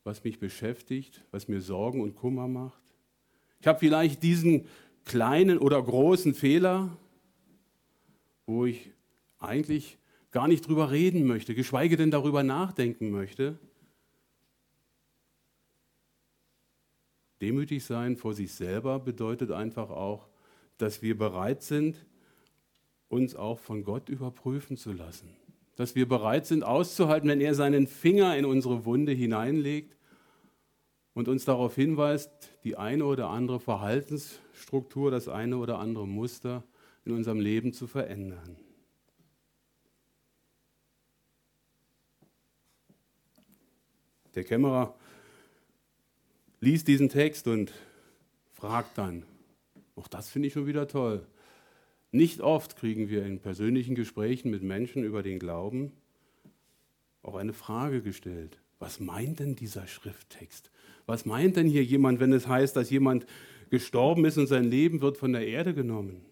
was 0.04 0.24
mich 0.24 0.38
beschäftigt, 0.38 1.24
was 1.30 1.48
mir 1.48 1.60
Sorgen 1.60 2.00
und 2.00 2.14
Kummer 2.14 2.48
macht. 2.48 2.82
Ich 3.60 3.66
habe 3.66 3.78
vielleicht 3.78 4.22
diesen 4.22 4.66
kleinen 5.04 5.58
oder 5.58 5.82
großen 5.82 6.34
Fehler, 6.34 6.96
wo 8.46 8.66
ich 8.66 8.90
eigentlich 9.38 9.98
gar 10.30 10.48
nicht 10.48 10.66
drüber 10.66 10.90
reden 10.90 11.26
möchte, 11.26 11.54
geschweige 11.54 11.96
denn 11.96 12.10
darüber 12.10 12.42
nachdenken 12.42 13.10
möchte. 13.10 13.58
Demütig 17.40 17.84
sein 17.84 18.16
vor 18.16 18.34
sich 18.34 18.52
selber 18.52 18.98
bedeutet 18.98 19.50
einfach 19.50 19.90
auch, 19.90 20.28
dass 20.76 21.02
wir 21.02 21.16
bereit 21.16 21.62
sind, 21.62 22.04
uns 23.08 23.34
auch 23.34 23.58
von 23.58 23.84
Gott 23.84 24.08
überprüfen 24.08 24.76
zu 24.76 24.92
lassen. 24.92 25.28
Dass 25.76 25.94
wir 25.94 26.08
bereit 26.08 26.46
sind 26.46 26.64
auszuhalten, 26.64 27.28
wenn 27.28 27.40
er 27.40 27.54
seinen 27.54 27.86
Finger 27.86 28.36
in 28.36 28.44
unsere 28.44 28.84
Wunde 28.84 29.12
hineinlegt 29.12 29.96
und 31.14 31.28
uns 31.28 31.44
darauf 31.44 31.74
hinweist, 31.74 32.30
die 32.64 32.76
eine 32.76 33.04
oder 33.04 33.30
andere 33.30 33.60
Verhaltensstruktur, 33.60 35.10
das 35.10 35.28
eine 35.28 35.58
oder 35.58 35.78
andere 35.78 36.06
Muster 36.06 36.64
in 37.04 37.12
unserem 37.12 37.40
Leben 37.40 37.72
zu 37.72 37.86
verändern. 37.86 38.56
Der 44.34 44.44
Kämmerer 44.44 44.94
liest 46.60 46.88
diesen 46.88 47.08
Text 47.08 47.46
und 47.46 47.72
fragt 48.52 48.98
dann, 48.98 49.24
auch 49.96 50.08
das 50.08 50.28
finde 50.30 50.48
ich 50.48 50.54
schon 50.54 50.66
wieder 50.66 50.88
toll. 50.88 51.26
Nicht 52.10 52.40
oft 52.40 52.76
kriegen 52.76 53.08
wir 53.08 53.24
in 53.24 53.40
persönlichen 53.40 53.94
Gesprächen 53.94 54.50
mit 54.50 54.62
Menschen 54.62 55.04
über 55.04 55.22
den 55.22 55.38
Glauben 55.38 55.92
auch 57.22 57.36
eine 57.36 57.52
Frage 57.52 58.00
gestellt. 58.00 58.58
Was 58.78 59.00
meint 59.00 59.40
denn 59.40 59.56
dieser 59.56 59.86
Schrifttext? 59.86 60.70
Was 61.06 61.26
meint 61.26 61.56
denn 61.56 61.66
hier 61.66 61.84
jemand, 61.84 62.20
wenn 62.20 62.32
es 62.32 62.46
heißt, 62.46 62.76
dass 62.76 62.90
jemand 62.90 63.26
gestorben 63.70 64.24
ist 64.24 64.38
und 64.38 64.46
sein 64.46 64.64
Leben 64.64 65.00
wird 65.00 65.16
von 65.16 65.32
der 65.32 65.46
Erde 65.46 65.74
genommen? 65.74 66.24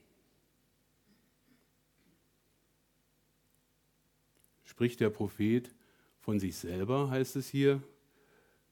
Spricht 4.64 5.00
der 5.00 5.10
Prophet 5.10 5.74
von 6.20 6.38
sich 6.38 6.56
selber, 6.56 7.10
heißt 7.10 7.36
es 7.36 7.48
hier, 7.48 7.82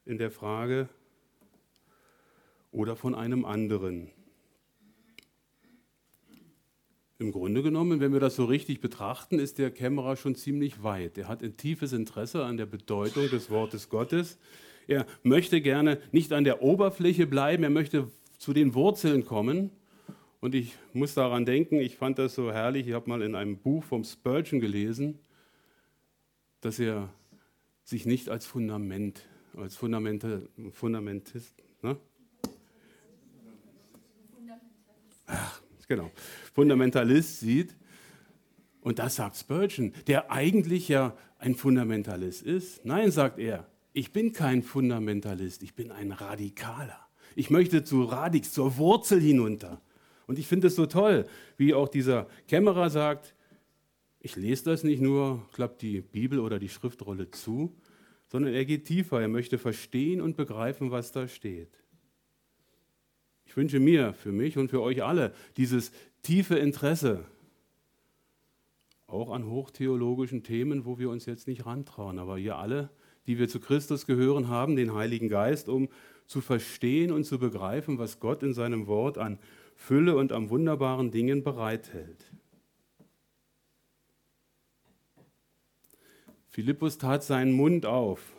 in 0.04 0.18
der 0.18 0.30
Frage 0.30 0.88
oder 2.74 2.96
von 2.96 3.14
einem 3.14 3.44
anderen. 3.44 4.10
Im 7.18 7.30
Grunde 7.30 7.62
genommen, 7.62 8.00
wenn 8.00 8.12
wir 8.12 8.20
das 8.20 8.34
so 8.36 8.44
richtig 8.44 8.80
betrachten, 8.80 9.38
ist 9.38 9.58
der 9.58 9.70
Kämmerer 9.70 10.16
schon 10.16 10.34
ziemlich 10.34 10.82
weit. 10.82 11.16
Er 11.16 11.28
hat 11.28 11.42
ein 11.42 11.56
tiefes 11.56 11.92
Interesse 11.92 12.44
an 12.44 12.56
der 12.56 12.66
Bedeutung 12.66 13.30
des 13.30 13.48
Wortes 13.50 13.88
Gottes. 13.88 14.38
Er 14.88 15.06
möchte 15.22 15.60
gerne 15.60 16.00
nicht 16.10 16.32
an 16.32 16.44
der 16.44 16.62
Oberfläche 16.62 17.26
bleiben, 17.26 17.62
er 17.62 17.70
möchte 17.70 18.10
zu 18.38 18.52
den 18.52 18.74
Wurzeln 18.74 19.24
kommen. 19.24 19.70
Und 20.40 20.54
ich 20.54 20.74
muss 20.92 21.14
daran 21.14 21.46
denken, 21.46 21.76
ich 21.76 21.96
fand 21.96 22.18
das 22.18 22.34
so 22.34 22.52
herrlich, 22.52 22.88
ich 22.88 22.92
habe 22.92 23.08
mal 23.08 23.22
in 23.22 23.36
einem 23.36 23.56
Buch 23.56 23.84
vom 23.84 24.04
Spurgeon 24.04 24.60
gelesen, 24.60 25.20
dass 26.60 26.78
er 26.78 27.08
sich 27.84 28.04
nicht 28.04 28.28
als 28.28 28.44
Fundament 28.44 29.24
als 29.56 29.76
Fundamental, 29.76 30.48
Fundamentist. 30.72 31.54
Ne? 31.82 31.96
Ach, 35.26 35.60
genau. 35.88 36.10
Fundamentalist 36.52 37.40
sieht. 37.40 37.74
Und 38.80 38.98
das 38.98 39.16
sagt 39.16 39.36
Spurgeon, 39.36 39.92
der 40.06 40.30
eigentlich 40.30 40.88
ja 40.88 41.16
ein 41.38 41.54
Fundamentalist 41.54 42.42
ist. 42.42 42.84
Nein, 42.84 43.10
sagt 43.10 43.38
er, 43.38 43.66
ich 43.92 44.12
bin 44.12 44.32
kein 44.32 44.62
Fundamentalist, 44.62 45.62
ich 45.62 45.74
bin 45.74 45.90
ein 45.90 46.12
Radikaler. 46.12 46.98
Ich 47.36 47.50
möchte 47.50 47.84
zu 47.84 48.02
Radix, 48.04 48.52
zur 48.52 48.76
Wurzel 48.76 49.20
hinunter. 49.20 49.80
Und 50.26 50.38
ich 50.38 50.46
finde 50.46 50.68
es 50.68 50.76
so 50.76 50.86
toll, 50.86 51.26
wie 51.56 51.74
auch 51.74 51.88
dieser 51.88 52.28
Kämmerer 52.48 52.90
sagt, 52.90 53.34
ich 54.20 54.36
lese 54.36 54.64
das 54.64 54.84
nicht 54.84 55.02
nur, 55.02 55.46
klappt 55.52 55.82
die 55.82 56.00
Bibel 56.00 56.38
oder 56.38 56.58
die 56.58 56.68
Schriftrolle 56.68 57.30
zu, 57.30 57.76
sondern 58.28 58.54
er 58.54 58.64
geht 58.64 58.86
tiefer. 58.86 59.20
Er 59.20 59.28
möchte 59.28 59.58
verstehen 59.58 60.20
und 60.20 60.36
begreifen, 60.36 60.90
was 60.90 61.12
da 61.12 61.28
steht. 61.28 61.68
Ich 63.54 63.56
wünsche 63.56 63.78
mir, 63.78 64.14
für 64.14 64.32
mich 64.32 64.58
und 64.58 64.68
für 64.68 64.82
euch 64.82 65.04
alle, 65.04 65.32
dieses 65.58 65.92
tiefe 66.22 66.56
Interesse, 66.56 67.24
auch 69.06 69.30
an 69.30 69.46
hochtheologischen 69.46 70.42
Themen, 70.42 70.84
wo 70.84 70.98
wir 70.98 71.08
uns 71.08 71.24
jetzt 71.24 71.46
nicht 71.46 71.64
rantrauen. 71.64 72.18
Aber 72.18 72.36
ihr 72.36 72.56
alle, 72.56 72.90
die 73.28 73.38
wir 73.38 73.48
zu 73.48 73.60
Christus 73.60 74.06
gehören, 74.06 74.48
haben 74.48 74.74
den 74.74 74.92
Heiligen 74.92 75.28
Geist, 75.28 75.68
um 75.68 75.88
zu 76.26 76.40
verstehen 76.40 77.12
und 77.12 77.22
zu 77.22 77.38
begreifen, 77.38 77.96
was 77.96 78.18
Gott 78.18 78.42
in 78.42 78.54
seinem 78.54 78.88
Wort 78.88 79.18
an 79.18 79.38
Fülle 79.76 80.16
und 80.16 80.32
an 80.32 80.50
wunderbaren 80.50 81.12
Dingen 81.12 81.44
bereithält. 81.44 82.32
Philippus 86.48 86.98
tat 86.98 87.22
seinen 87.22 87.52
Mund 87.52 87.86
auf. 87.86 88.34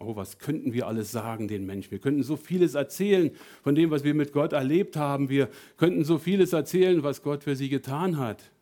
Oh, 0.00 0.14
was 0.14 0.38
könnten 0.38 0.72
wir 0.72 0.86
alles 0.86 1.10
sagen 1.10 1.48
den 1.48 1.66
Menschen? 1.66 1.90
Wir 1.90 1.98
könnten 1.98 2.22
so 2.22 2.36
vieles 2.36 2.74
erzählen 2.74 3.32
von 3.62 3.74
dem, 3.74 3.90
was 3.90 4.04
wir 4.04 4.14
mit 4.14 4.32
Gott 4.32 4.52
erlebt 4.52 4.96
haben. 4.96 5.28
Wir 5.28 5.48
könnten 5.76 6.04
so 6.04 6.18
vieles 6.18 6.52
erzählen, 6.52 7.02
was 7.02 7.22
Gott 7.22 7.42
für 7.42 7.56
sie 7.56 7.68
getan 7.68 8.16
hat. 8.16 8.52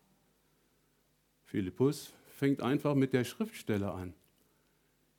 Philippus 1.45 2.11
fängt 2.37 2.61
einfach 2.61 2.95
mit 2.95 3.13
der 3.13 3.23
Schriftstelle 3.23 3.91
an. 3.91 4.13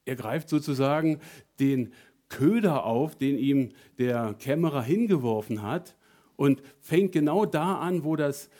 Er 0.05 0.17
greift 0.17 0.49
sozusagen 0.49 1.21
den 1.61 1.93
Köder 2.29 2.85
auf, 2.85 3.17
den 3.17 3.39
ihm 3.39 3.71
der 3.99 4.35
Kämmerer 4.35 4.83
hingeworfen 4.83 5.63
hat 5.63 5.97
und 6.37 6.63
fängt 6.81 7.13
genau 7.13 7.47
da 7.47 7.79
an, 7.79 8.05
wo 8.05 8.17
das 8.17 8.51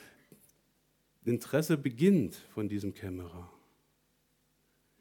Interesse 1.25 1.77
beginnt 1.77 2.35
von 2.53 2.69
diesem 2.69 2.93
Kämmerer. 2.93 3.51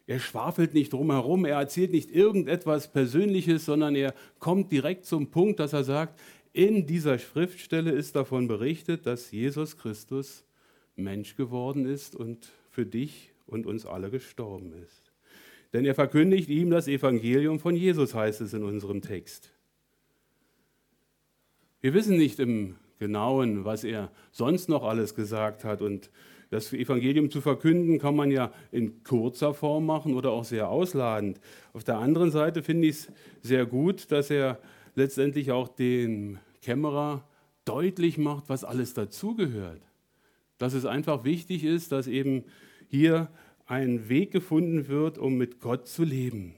Er 0.09 0.21
schwafelt 0.21 0.73
nicht 0.73 0.95
drumherum, 0.95 1.45
er 1.45 1.59
erzählt 1.59 1.93
nicht 1.93 2.11
irgendetwas 2.11 2.91
Persönliches, 2.91 3.67
sondern 3.67 3.95
er 3.95 4.15
kommt 4.39 4.73
direkt 4.73 5.05
zum 5.05 5.31
Punkt, 5.31 5.61
dass 5.61 5.75
er 5.75 5.85
sagt, 5.85 6.19
in 6.55 6.87
dieser 6.87 7.19
Schriftstelle 7.19 7.91
ist 7.91 8.17
davon 8.17 8.49
berichtet, 8.49 9.05
dass 9.05 9.31
Jesus 9.31 9.77
Christus 9.77 10.47
Mensch 10.97 11.37
geworden 11.37 11.85
ist 11.85 12.17
und 12.17 12.51
für 12.71 12.87
dich 12.87 13.35
und 13.47 13.67
uns 13.67 13.85
alle 13.85 14.09
gestorben 14.09 14.73
ist. 14.83 15.13
Denn 15.75 15.85
er 15.85 15.95
verkündigt 15.95 16.49
ihm 16.49 16.71
das 16.71 16.89
Evangelium 16.89 17.61
von 17.61 17.77
Jesus, 17.77 18.15
heißt 18.15 18.41
es 18.41 18.55
in 18.55 18.65
unserem 18.65 19.03
Text. 19.03 19.51
Wir 21.83 21.93
wissen 21.93 22.17
nicht 22.17 22.41
im 22.41 22.77
Genauen, 22.99 23.67
was 23.67 23.85
er 23.85 24.11
sonst 24.33 24.71
noch 24.71 24.85
alles 24.85 25.15
gesagt 25.15 25.65
hat 25.65 25.83
und 25.83 26.11
das 26.51 26.73
Evangelium 26.73 27.31
zu 27.31 27.41
verkünden 27.41 27.99
kann 27.99 28.17
man 28.17 28.31
ja 28.31 28.53
in 28.73 29.03
kurzer 29.05 29.53
Form 29.53 29.85
machen 29.87 30.15
oder 30.15 30.31
auch 30.31 30.45
sehr 30.45 30.69
ausladend. 30.69 31.41
Auf 31.73 31.85
der 31.85 31.99
anderen 31.99 32.31
Seite 32.31 32.63
finde 32.63 32.89
ich 32.89 32.97
es 32.97 33.13
sehr 33.43 33.67
gut, 33.67 34.11
dass 34.11 34.31
er 34.31 34.59
letztendlich 34.95 35.53
auch 35.53 35.69
den 35.69 36.39
Kämmerer 36.63 37.29
deutlich 37.65 38.17
macht, 38.17 38.49
was 38.49 38.65
alles 38.65 38.95
dazugehört. 38.95 39.83
Dass 40.57 40.73
es 40.73 40.87
einfach 40.87 41.25
wichtig 41.25 41.65
ist, 41.65 41.93
dass 41.93 42.07
eben 42.07 42.45
hier 42.89 43.29
ein 43.67 44.09
Weg 44.09 44.33
gefunden 44.33 44.89
wird, 44.89 45.19
um 45.19 45.37
mit 45.37 45.61
Gott 45.61 45.87
zu 45.87 46.03
leben. 46.03 46.55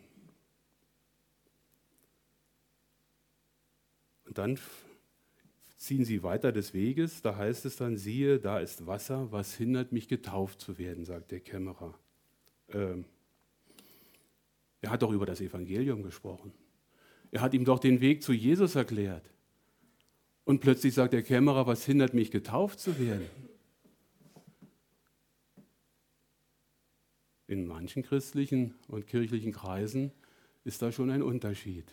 Und 4.25 4.39
dann 4.39 4.59
ziehen 5.81 6.05
sie 6.05 6.23
weiter 6.23 6.53
des 6.53 6.75
Weges, 6.75 7.23
da 7.23 7.37
heißt 7.37 7.65
es 7.65 7.77
dann, 7.77 7.97
siehe, 7.97 8.39
da 8.39 8.59
ist 8.61 8.87
Wasser, 8.87 9.33
was 9.33 9.55
hindert 9.55 9.93
mich 9.93 10.09
getauft 10.09 10.61
zu 10.61 10.77
werden, 10.77 11.07
sagt 11.07 11.31
der 11.31 11.41
Kämmerer. 11.41 11.99
Ähm, 12.69 13.07
er 14.83 14.91
hat 14.91 15.01
doch 15.01 15.11
über 15.11 15.25
das 15.25 15.41
Evangelium 15.41 16.03
gesprochen. 16.03 16.53
Er 17.31 17.41
hat 17.41 17.55
ihm 17.55 17.65
doch 17.65 17.79
den 17.79 18.03
Weg 18.03 18.23
zu 18.23 18.35
Jesus 18.35 18.75
erklärt. 18.75 19.25
Und 20.45 20.61
plötzlich 20.61 20.93
sagt 20.93 21.15
der 21.15 21.23
Kämmerer, 21.23 21.67
was 21.67 21.87
hindert 21.87 22.13
mich 22.13 22.31
getauft 22.31 22.79
zu 22.79 22.99
werden? 22.99 23.27
In 27.47 27.67
manchen 27.67 28.03
christlichen 28.03 28.75
und 28.87 29.07
kirchlichen 29.07 29.53
Kreisen 29.53 30.13
ist 30.63 30.83
da 30.83 30.93
schon 30.93 31.11
ein 31.11 31.23
Unterschied. 31.23 31.91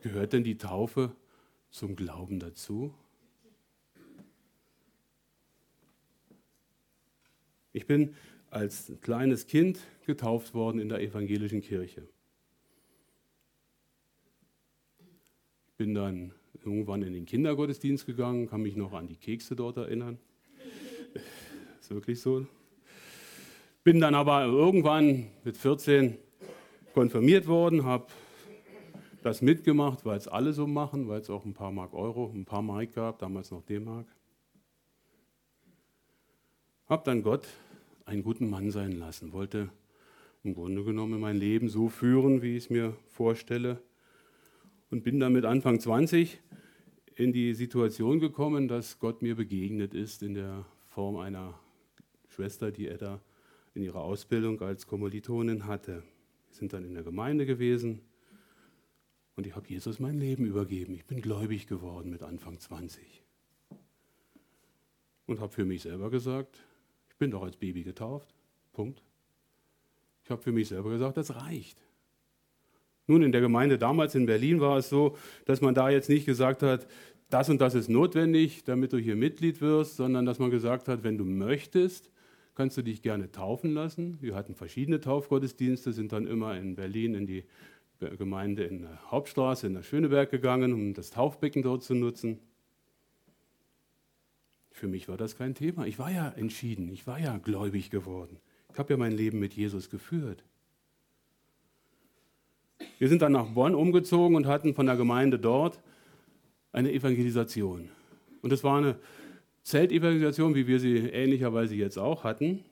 Gehört 0.00 0.32
denn 0.32 0.44
die 0.44 0.58
Taufe 0.58 1.12
zum 1.70 1.96
Glauben 1.96 2.38
dazu? 2.38 2.94
Ich 7.72 7.86
bin 7.86 8.14
als 8.50 8.92
kleines 9.02 9.46
Kind 9.46 9.80
getauft 10.06 10.54
worden 10.54 10.78
in 10.78 10.88
der 10.88 11.00
evangelischen 11.00 11.60
Kirche. 11.60 12.08
Ich 15.68 15.74
bin 15.76 15.94
dann 15.94 16.32
irgendwann 16.64 17.02
in 17.02 17.12
den 17.12 17.26
Kindergottesdienst 17.26 18.06
gegangen, 18.06 18.48
kann 18.48 18.62
mich 18.62 18.76
noch 18.76 18.92
an 18.92 19.06
die 19.06 19.16
Kekse 19.16 19.54
dort 19.54 19.76
erinnern. 19.76 20.18
Ist 21.80 21.90
wirklich 21.90 22.20
so. 22.20 22.46
Bin 23.84 24.00
dann 24.00 24.14
aber 24.14 24.44
irgendwann 24.44 25.28
mit 25.44 25.56
14 25.56 26.18
konfirmiert 26.94 27.46
worden, 27.46 27.84
habe 27.84 28.06
das 29.28 29.42
mitgemacht, 29.42 30.06
weil 30.06 30.16
es 30.16 30.26
alle 30.26 30.54
so 30.54 30.66
machen, 30.66 31.06
weil 31.06 31.20
es 31.20 31.28
auch 31.28 31.44
ein 31.44 31.52
paar 31.52 31.70
Mark 31.70 31.92
Euro, 31.92 32.32
ein 32.34 32.46
paar 32.46 32.62
Mark 32.62 32.94
gab, 32.94 33.18
damals 33.18 33.50
noch 33.50 33.62
D-Mark. 33.62 34.06
Hab 36.86 37.04
dann 37.04 37.22
Gott 37.22 37.46
einen 38.06 38.22
guten 38.22 38.48
Mann 38.48 38.70
sein 38.70 38.92
lassen, 38.92 39.34
wollte 39.34 39.68
im 40.44 40.54
Grunde 40.54 40.82
genommen 40.82 41.20
mein 41.20 41.36
Leben 41.36 41.68
so 41.68 41.90
führen, 41.90 42.40
wie 42.40 42.56
ich 42.56 42.64
es 42.64 42.70
mir 42.70 42.96
vorstelle. 43.08 43.82
Und 44.90 45.04
bin 45.04 45.20
dann 45.20 45.34
mit 45.34 45.44
Anfang 45.44 45.78
20 45.78 46.40
in 47.14 47.34
die 47.34 47.52
Situation 47.52 48.20
gekommen, 48.20 48.66
dass 48.66 48.98
Gott 48.98 49.20
mir 49.20 49.36
begegnet 49.36 49.92
ist 49.92 50.22
in 50.22 50.32
der 50.32 50.64
Form 50.86 51.16
einer 51.16 51.60
Schwester, 52.28 52.70
die 52.70 52.86
er 52.86 52.96
da 52.96 53.20
in 53.74 53.82
ihrer 53.82 54.00
Ausbildung 54.00 54.58
als 54.62 54.86
Kommilitonin 54.86 55.66
hatte. 55.66 56.02
Wir 56.48 56.56
sind 56.56 56.72
dann 56.72 56.86
in 56.86 56.94
der 56.94 57.02
Gemeinde 57.02 57.44
gewesen 57.44 58.00
und 59.38 59.46
ich 59.46 59.54
habe 59.54 59.68
Jesus 59.68 60.00
mein 60.00 60.18
Leben 60.18 60.46
übergeben. 60.46 60.94
Ich 60.94 61.04
bin 61.04 61.20
gläubig 61.20 61.68
geworden 61.68 62.10
mit 62.10 62.24
Anfang 62.24 62.58
20. 62.58 63.22
Und 65.26 65.38
habe 65.38 65.52
für 65.52 65.64
mich 65.64 65.82
selber 65.82 66.10
gesagt, 66.10 66.58
ich 67.08 67.14
bin 67.18 67.30
doch 67.30 67.44
als 67.44 67.56
Baby 67.56 67.84
getauft. 67.84 68.34
Punkt. 68.72 69.00
Ich 70.24 70.30
habe 70.32 70.42
für 70.42 70.50
mich 70.50 70.66
selber 70.66 70.90
gesagt, 70.90 71.18
das 71.18 71.36
reicht. 71.36 71.78
Nun, 73.06 73.22
in 73.22 73.30
der 73.30 73.40
Gemeinde 73.40 73.78
damals 73.78 74.16
in 74.16 74.26
Berlin 74.26 74.60
war 74.60 74.76
es 74.76 74.88
so, 74.88 75.16
dass 75.44 75.60
man 75.60 75.72
da 75.72 75.88
jetzt 75.88 76.08
nicht 76.08 76.26
gesagt 76.26 76.64
hat, 76.64 76.88
das 77.30 77.48
und 77.48 77.60
das 77.60 77.76
ist 77.76 77.88
notwendig, 77.88 78.64
damit 78.64 78.92
du 78.92 78.98
hier 78.98 79.14
Mitglied 79.14 79.60
wirst, 79.60 79.98
sondern 79.98 80.26
dass 80.26 80.40
man 80.40 80.50
gesagt 80.50 80.88
hat, 80.88 81.04
wenn 81.04 81.16
du 81.16 81.24
möchtest, 81.24 82.10
kannst 82.56 82.76
du 82.76 82.82
dich 82.82 83.02
gerne 83.02 83.30
taufen 83.30 83.72
lassen. 83.72 84.18
Wir 84.20 84.34
hatten 84.34 84.56
verschiedene 84.56 84.98
Taufgottesdienste, 84.98 85.92
sind 85.92 86.10
dann 86.10 86.26
immer 86.26 86.58
in 86.58 86.74
Berlin 86.74 87.14
in 87.14 87.28
die 87.28 87.44
Gemeinde 87.98 88.64
in 88.64 88.82
der 88.82 89.10
Hauptstraße, 89.10 89.66
in 89.66 89.74
der 89.74 89.82
Schöneberg 89.82 90.30
gegangen, 90.30 90.72
um 90.72 90.94
das 90.94 91.10
Taufbecken 91.10 91.62
dort 91.62 91.82
zu 91.82 91.94
nutzen. 91.94 92.38
Für 94.70 94.86
mich 94.86 95.08
war 95.08 95.16
das 95.16 95.36
kein 95.36 95.54
Thema. 95.54 95.86
Ich 95.86 95.98
war 95.98 96.10
ja 96.10 96.28
entschieden, 96.30 96.88
ich 96.92 97.06
war 97.06 97.18
ja 97.18 97.38
gläubig 97.38 97.90
geworden. 97.90 98.38
Ich 98.72 98.78
habe 98.78 98.92
ja 98.92 98.96
mein 98.96 99.12
Leben 99.12 99.40
mit 99.40 99.54
Jesus 99.54 99.90
geführt. 99.90 100.44
Wir 102.98 103.08
sind 103.08 103.22
dann 103.22 103.32
nach 103.32 103.46
Bonn 103.46 103.74
umgezogen 103.74 104.36
und 104.36 104.46
hatten 104.46 104.74
von 104.74 104.86
der 104.86 104.96
Gemeinde 104.96 105.38
dort 105.38 105.80
eine 106.72 106.92
Evangelisation. 106.92 107.88
Und 108.42 108.52
es 108.52 108.62
war 108.62 108.78
eine 108.78 108.96
Zeltevangelisation, 109.64 110.54
wie 110.54 110.66
wir 110.66 110.78
sie 110.78 110.96
ähnlicherweise 110.96 111.74
jetzt 111.74 111.98
auch 111.98 112.22
hatten. 112.22 112.64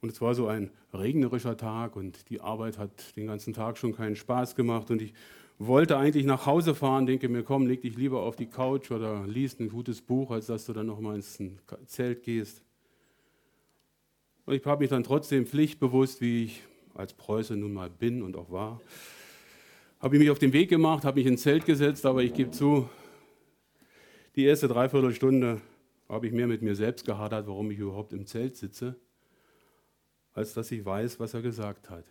Und 0.00 0.12
es 0.12 0.20
war 0.20 0.34
so 0.34 0.46
ein 0.46 0.70
regnerischer 0.92 1.56
Tag 1.56 1.96
und 1.96 2.28
die 2.30 2.40
Arbeit 2.40 2.78
hat 2.78 3.16
den 3.16 3.26
ganzen 3.26 3.52
Tag 3.54 3.78
schon 3.78 3.94
keinen 3.94 4.16
Spaß 4.16 4.54
gemacht. 4.54 4.90
Und 4.90 5.02
ich 5.02 5.14
wollte 5.58 5.96
eigentlich 5.96 6.26
nach 6.26 6.46
Hause 6.46 6.74
fahren, 6.74 7.06
denke 7.06 7.28
mir, 7.28 7.42
komm, 7.42 7.66
leg 7.66 7.80
dich 7.80 7.96
lieber 7.96 8.22
auf 8.22 8.36
die 8.36 8.46
Couch 8.46 8.90
oder 8.90 9.26
liest 9.26 9.60
ein 9.60 9.70
gutes 9.70 10.02
Buch, 10.02 10.30
als 10.30 10.46
dass 10.46 10.66
du 10.66 10.72
dann 10.72 10.86
nochmal 10.86 11.16
ins 11.16 11.38
Zelt 11.86 12.22
gehst. 12.22 12.62
Und 14.44 14.54
ich 14.54 14.64
habe 14.64 14.82
mich 14.82 14.90
dann 14.90 15.02
trotzdem 15.02 15.46
pflichtbewusst, 15.46 16.20
wie 16.20 16.44
ich 16.44 16.62
als 16.94 17.12
Preuße 17.14 17.56
nun 17.56 17.72
mal 17.72 17.90
bin 17.90 18.22
und 18.22 18.36
auch 18.36 18.50
war, 18.50 18.80
habe 19.98 20.16
ich 20.16 20.20
mich 20.20 20.30
auf 20.30 20.38
den 20.38 20.52
Weg 20.52 20.68
gemacht, 20.68 21.04
habe 21.04 21.18
mich 21.18 21.26
ins 21.26 21.42
Zelt 21.42 21.64
gesetzt, 21.64 22.06
aber 22.06 22.22
ich 22.22 22.32
gebe 22.32 22.50
zu, 22.50 22.88
die 24.36 24.44
erste 24.44 24.68
Dreiviertelstunde 24.68 25.60
habe 26.08 26.26
ich 26.26 26.32
mehr 26.32 26.46
mit 26.46 26.62
mir 26.62 26.76
selbst 26.76 27.04
gehadert, 27.04 27.46
warum 27.46 27.70
ich 27.70 27.78
überhaupt 27.78 28.12
im 28.12 28.26
Zelt 28.26 28.56
sitze, 28.56 28.96
als 30.36 30.52
dass 30.52 30.70
ich 30.70 30.84
weiß, 30.84 31.18
was 31.18 31.32
er 31.32 31.40
gesagt 31.40 31.88
hat. 31.88 32.04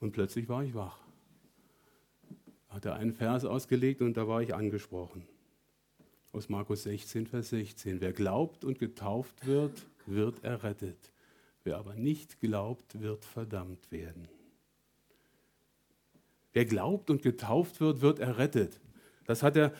Und 0.00 0.12
plötzlich 0.12 0.48
war 0.48 0.64
ich 0.64 0.74
wach. 0.74 0.98
Hat 2.70 2.86
er 2.86 2.94
einen 2.94 3.12
Vers 3.12 3.44
ausgelegt 3.44 4.00
und 4.00 4.16
da 4.16 4.26
war 4.26 4.40
ich 4.40 4.54
angesprochen. 4.54 5.26
Aus 6.32 6.48
Markus 6.48 6.84
16, 6.84 7.26
Vers 7.26 7.50
16. 7.50 8.00
Wer 8.00 8.14
glaubt 8.14 8.64
und 8.64 8.78
getauft 8.78 9.46
wird, 9.46 9.84
wird 10.06 10.42
errettet. 10.42 11.12
Wer 11.62 11.76
aber 11.76 11.94
nicht 11.94 12.40
glaubt, 12.40 12.98
wird 12.98 13.26
verdammt 13.26 13.92
werden. 13.92 14.28
Wer 16.54 16.64
glaubt 16.64 17.10
und 17.10 17.20
getauft 17.20 17.80
wird, 17.82 18.00
wird 18.00 18.18
errettet. 18.18 18.80
Das 19.26 19.42
hat 19.42 19.58
er 19.58 19.74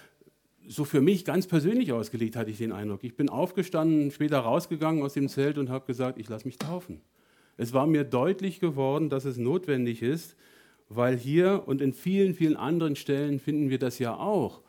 so 0.66 0.84
für 0.84 1.00
mich 1.00 1.24
ganz 1.24 1.46
persönlich 1.46 1.92
ausgelegt, 1.92 2.36
hatte 2.36 2.50
ich 2.50 2.58
den 2.58 2.72
Eindruck. 2.72 3.02
Ich 3.02 3.16
bin 3.16 3.28
aufgestanden, 3.28 4.10
später 4.10 4.38
rausgegangen 4.40 5.02
aus 5.02 5.14
dem 5.14 5.28
Zelt 5.28 5.58
und 5.58 5.68
habe 5.68 5.86
gesagt, 5.86 6.18
ich 6.18 6.28
lasse 6.28 6.46
mich 6.46 6.58
taufen. 6.58 7.00
Es 7.56 7.72
war 7.72 7.86
mir 7.86 8.04
deutlich 8.04 8.60
geworden, 8.60 9.10
dass 9.10 9.24
es 9.24 9.36
notwendig 9.36 10.02
ist, 10.02 10.36
weil 10.88 11.16
hier 11.16 11.64
und 11.66 11.80
in 11.80 11.92
vielen, 11.92 12.34
vielen 12.34 12.56
anderen 12.56 12.96
Stellen 12.96 13.38
finden 13.38 13.70
wir 13.70 13.78
das 13.78 13.98
ja 13.98 14.16
auch. 14.16 14.62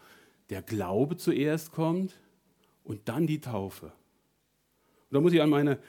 Der 0.49 0.61
Glaube 0.61 1.17
zuerst 1.17 1.71
kommt 1.71 2.13
und 2.83 3.07
dann 3.07 3.27
die 3.27 3.39
Taufe. 3.39 3.87
Und 3.87 5.15
da 5.15 5.21
muss 5.21 5.33
ich 5.33 5.41
an 5.41 5.49
meine 5.49 5.79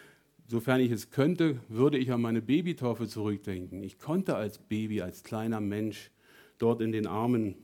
Sofern 0.53 0.81
ich 0.81 0.91
es 0.91 1.11
könnte, 1.11 1.61
würde 1.69 1.97
ich 1.97 2.12
an 2.12 2.21
meine 2.21 2.43
Babytaufe 2.43 3.09
zurückdenken. 3.09 3.83
Ich 3.83 3.99
konnte 3.99 4.37
als 4.37 4.59
Baby, 4.59 5.01
als 5.01 5.23
kleiner 5.23 5.61
Mensch 5.61 6.11
dort 6.59 6.83
in 6.83 6.93
den 6.93 7.07
Armen 7.07 7.55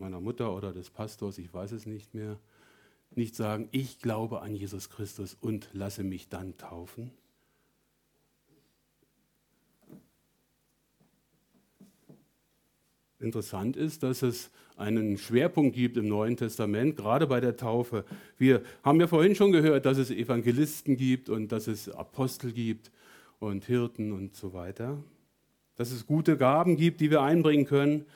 meiner 0.00 0.20
Mutter 0.20 0.54
oder 0.54 0.72
des 0.72 0.90
Pastors, 0.90 1.38
ich 1.38 1.52
weiß 1.52 1.72
es 1.72 1.86
nicht 1.86 2.14
mehr, 2.14 2.38
nicht 3.14 3.34
sagen, 3.36 3.68
ich 3.70 4.00
glaube 4.00 4.42
an 4.42 4.54
Jesus 4.54 4.90
Christus 4.90 5.36
und 5.40 5.68
lasse 5.72 6.04
mich 6.04 6.28
dann 6.28 6.56
taufen. 6.56 7.10
Interessant 13.20 13.76
ist, 13.76 14.02
dass 14.02 14.22
es 14.22 14.50
einen 14.76 15.18
Schwerpunkt 15.18 15.76
gibt 15.76 15.98
im 15.98 16.08
Neuen 16.08 16.38
Testament, 16.38 16.96
gerade 16.96 17.26
bei 17.26 17.38
der 17.40 17.56
Taufe. 17.56 18.06
Wir 18.38 18.62
haben 18.82 18.98
ja 18.98 19.06
vorhin 19.06 19.34
schon 19.34 19.52
gehört, 19.52 19.84
dass 19.84 19.98
es 19.98 20.10
Evangelisten 20.10 20.96
gibt 20.96 21.28
und 21.28 21.52
dass 21.52 21.66
es 21.66 21.90
Apostel 21.90 22.52
gibt 22.52 22.90
und 23.38 23.66
Hirten 23.66 24.12
und 24.12 24.34
so 24.34 24.54
weiter. 24.54 24.96
Dass 25.76 25.92
es 25.92 26.06
gute 26.06 26.38
Gaben 26.38 26.76
gibt, 26.78 27.02
die 27.02 27.10
wir 27.10 27.20
einbringen 27.20 27.66
können. 27.66 28.06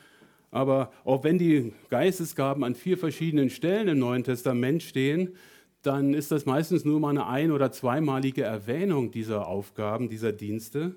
Aber 0.54 0.92
auch 1.02 1.24
wenn 1.24 1.36
die 1.36 1.72
Geistesgaben 1.90 2.62
an 2.62 2.76
vier 2.76 2.96
verschiedenen 2.96 3.50
Stellen 3.50 3.88
im 3.88 3.98
Neuen 3.98 4.22
Testament 4.22 4.84
stehen, 4.84 5.34
dann 5.82 6.14
ist 6.14 6.30
das 6.30 6.46
meistens 6.46 6.84
nur 6.84 7.00
mal 7.00 7.10
eine 7.10 7.26
ein- 7.26 7.50
oder 7.50 7.72
zweimalige 7.72 8.44
Erwähnung 8.44 9.10
dieser 9.10 9.48
Aufgaben, 9.48 10.08
dieser 10.08 10.30
Dienste. 10.30 10.94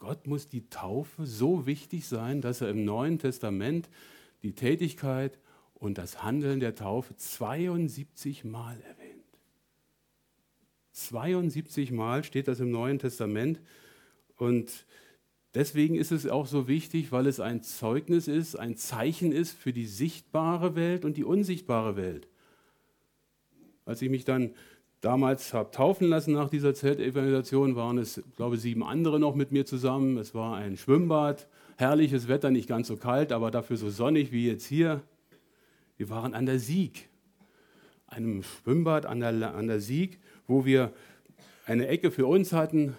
Gott 0.00 0.26
muss 0.26 0.48
die 0.48 0.68
Taufe 0.68 1.24
so 1.24 1.64
wichtig 1.64 2.08
sein, 2.08 2.40
dass 2.40 2.60
er 2.60 2.70
im 2.70 2.84
Neuen 2.84 3.20
Testament 3.20 3.88
die 4.42 4.56
Tätigkeit 4.56 5.38
und 5.74 5.96
das 5.96 6.24
Handeln 6.24 6.58
der 6.58 6.74
Taufe 6.74 7.14
72 7.14 8.42
Mal 8.42 8.80
erwähnt. 8.80 9.22
72 10.90 11.92
Mal 11.92 12.24
steht 12.24 12.48
das 12.48 12.58
im 12.58 12.72
Neuen 12.72 12.98
Testament 12.98 13.60
und 14.38 14.86
deswegen 15.54 15.94
ist 15.94 16.12
es 16.12 16.26
auch 16.26 16.46
so 16.46 16.68
wichtig, 16.68 17.12
weil 17.12 17.26
es 17.26 17.40
ein 17.40 17.62
Zeugnis 17.62 18.28
ist, 18.28 18.56
ein 18.56 18.76
Zeichen 18.76 19.32
ist 19.32 19.56
für 19.56 19.72
die 19.72 19.86
sichtbare 19.86 20.74
Welt 20.76 21.04
und 21.04 21.16
die 21.16 21.24
unsichtbare 21.24 21.96
Welt. 21.96 22.28
Als 23.84 24.02
ich 24.02 24.10
mich 24.10 24.24
dann 24.24 24.54
damals 25.00 25.54
habe 25.54 25.70
taufen 25.70 26.08
lassen 26.08 26.34
nach 26.34 26.50
dieser 26.50 26.74
Zeltevangelisation, 26.74 27.74
waren 27.74 27.98
es, 27.98 28.22
glaube 28.36 28.56
ich, 28.56 28.62
sieben 28.62 28.82
andere 28.82 29.18
noch 29.18 29.34
mit 29.34 29.50
mir 29.52 29.64
zusammen. 29.66 30.18
Es 30.18 30.34
war 30.34 30.56
ein 30.56 30.76
Schwimmbad, 30.76 31.48
herrliches 31.76 32.28
Wetter, 32.28 32.50
nicht 32.50 32.68
ganz 32.68 32.88
so 32.88 32.96
kalt, 32.96 33.32
aber 33.32 33.50
dafür 33.50 33.76
so 33.76 33.90
sonnig 33.90 34.32
wie 34.32 34.46
jetzt 34.46 34.66
hier. 34.66 35.02
Wir 35.96 36.10
waren 36.10 36.34
an 36.34 36.46
der 36.46 36.58
Sieg, 36.58 37.08
einem 38.06 38.42
Schwimmbad 38.42 39.06
an 39.06 39.20
der, 39.20 39.54
an 39.54 39.66
der 39.66 39.80
Sieg, 39.80 40.18
wo 40.46 40.64
wir 40.64 40.92
eine 41.66 41.88
Ecke 41.88 42.10
für 42.10 42.26
uns 42.26 42.52
hatten, 42.52 42.96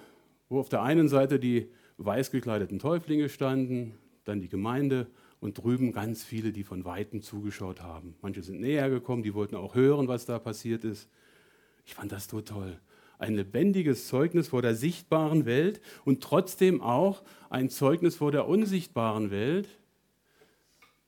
wo 0.50 0.60
auf 0.60 0.70
der 0.70 0.82
einen 0.82 1.08
Seite 1.08 1.40
die 1.40 1.68
weiß 2.06 2.32
gekleideten 2.32 2.80
Täuflinge 2.80 3.30
standen, 3.30 3.98
dann 4.26 4.42
die 4.42 4.50
Gemeinde 4.50 5.08
und 5.40 5.58
drüben 5.58 5.92
ganz 5.92 6.24
viele, 6.24 6.52
die 6.52 6.64
von 6.64 6.86
Weitem 6.86 7.22
zugeschaut 7.22 7.82
haben. 7.82 8.16
Manche 8.22 8.44
sind 8.44 8.62
näher 8.62 8.90
gekommen, 8.90 9.24
die 9.24 9.34
wollten 9.34 9.56
auch 9.56 9.76
hören, 9.76 10.08
was 10.08 10.26
da 10.26 10.40
passiert 10.40 10.84
ist. 10.84 11.10
Ich 11.86 11.96
fand 11.96 12.12
das 12.12 12.28
so 12.28 12.42
toll. 12.42 12.80
ein 13.22 13.36
lebendiges 13.36 14.08
Zeugnis 14.08 14.48
vor 14.48 14.64
der 14.64 14.76
sichtbaren 14.76 15.46
Welt 15.46 15.80
und 16.06 16.24
trotzdem 16.24 16.82
auch 16.82 17.22
ein 17.52 17.70
Zeugnis 17.70 18.16
vor 18.16 18.32
der 18.32 18.48
unsichtbaren 18.48 19.30
Welt, 19.30 19.70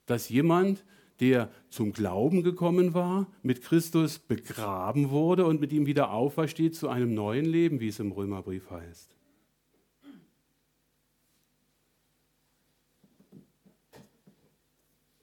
dass 0.06 0.28
jemand, 0.28 0.84
der 1.18 1.50
zum 1.70 1.92
Glauben 1.92 2.42
gekommen 2.44 2.94
war, 2.94 3.26
mit 3.42 3.62
Christus 3.62 4.20
begraben 4.20 5.10
wurde 5.10 5.44
und 5.44 5.60
mit 5.60 5.72
ihm 5.72 5.86
wieder 5.86 6.12
aufersteht 6.12 6.76
zu 6.76 6.88
einem 6.88 7.14
neuen 7.14 7.46
Leben, 7.46 7.80
wie 7.80 7.88
es 7.88 7.98
im 7.98 8.12
Römerbrief 8.12 8.70
heißt. 8.70 9.13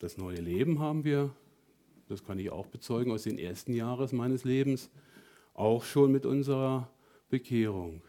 Das 0.01 0.17
neue 0.17 0.41
Leben 0.41 0.79
haben 0.79 1.03
wir, 1.03 1.29
das 2.09 2.25
kann 2.25 2.39
ich 2.39 2.49
auch 2.49 2.65
bezeugen 2.65 3.11
aus 3.11 3.21
den 3.21 3.37
ersten 3.37 3.71
Jahren 3.71 4.09
meines 4.17 4.43
Lebens, 4.43 4.89
auch 5.53 5.83
schon 5.83 6.11
mit 6.11 6.25
unserer 6.25 6.89
Bekehrung. 7.29 8.01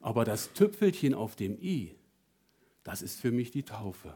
Aber 0.00 0.24
das 0.24 0.54
Tüpfelchen 0.54 1.12
auf 1.12 1.36
dem 1.36 1.60
i, 1.60 1.94
das 2.82 3.02
ist 3.02 3.20
für 3.20 3.30
mich 3.30 3.50
die 3.50 3.62
Taufe. 3.62 4.14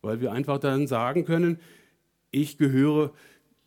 Weil 0.00 0.22
wir 0.22 0.32
einfach 0.32 0.58
dann 0.58 0.86
sagen 0.86 1.26
können, 1.26 1.60
ich 2.30 2.56
gehöre 2.56 3.12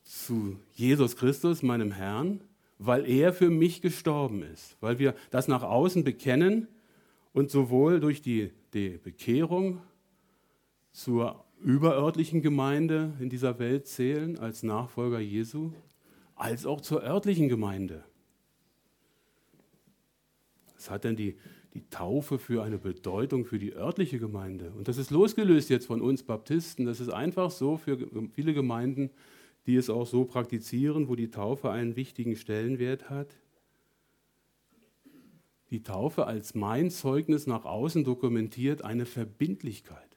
zu 0.01 0.59
Jesus 0.73 1.17
Christus, 1.17 1.61
meinem 1.61 1.91
Herrn, 1.91 2.41
weil 2.79 3.07
er 3.07 3.31
für 3.31 3.51
mich 3.51 3.83
gestorben 3.83 4.41
ist. 4.41 4.75
Weil 4.81 4.97
wir 4.97 5.13
das 5.29 5.47
nach 5.47 5.61
außen 5.61 6.03
bekennen 6.03 6.67
und 7.31 7.51
sowohl 7.51 7.99
durch 7.99 8.23
die, 8.23 8.51
die 8.73 8.97
Bekehrung 8.97 9.83
zur 10.93 11.45
überörtlichen 11.61 12.41
Gemeinde 12.41 13.13
in 13.19 13.29
dieser 13.29 13.59
Welt 13.59 13.87
zählen 13.87 14.37
als 14.37 14.63
Nachfolger 14.63 15.19
Jesu, 15.19 15.71
als 16.35 16.65
auch 16.65 16.81
zur 16.81 17.03
örtlichen 17.03 17.49
Gemeinde. 17.49 18.03
Was 20.75 20.89
hat 20.89 21.05
denn 21.05 21.15
die, 21.15 21.37
die 21.73 21.89
Taufe 21.89 22.37
für 22.37 22.63
eine 22.63 22.77
Bedeutung 22.77 23.45
für 23.45 23.57
die 23.57 23.73
örtliche 23.73 24.19
Gemeinde? 24.19 24.71
Und 24.77 24.87
das 24.87 24.97
ist 24.97 25.11
losgelöst 25.11 25.69
jetzt 25.69 25.87
von 25.87 26.01
uns 26.01 26.23
Baptisten. 26.23 26.85
Das 26.85 26.99
ist 26.99 27.09
einfach 27.09 27.49
so 27.49 27.77
für 27.77 27.97
viele 28.33 28.53
Gemeinden, 28.53 29.09
die 29.65 29.75
es 29.75 29.89
auch 29.89 30.05
so 30.05 30.25
praktizieren, 30.25 31.07
wo 31.07 31.15
die 31.15 31.31
Taufe 31.31 31.71
einen 31.71 31.95
wichtigen 31.95 32.35
Stellenwert 32.35 33.09
hat. 33.09 33.35
Die 35.71 35.81
Taufe 35.81 36.27
als 36.27 36.53
mein 36.53 36.91
Zeugnis 36.91 37.47
nach 37.47 37.65
außen 37.65 38.03
dokumentiert 38.03 38.83
eine 38.83 39.05
Verbindlichkeit 39.05 40.14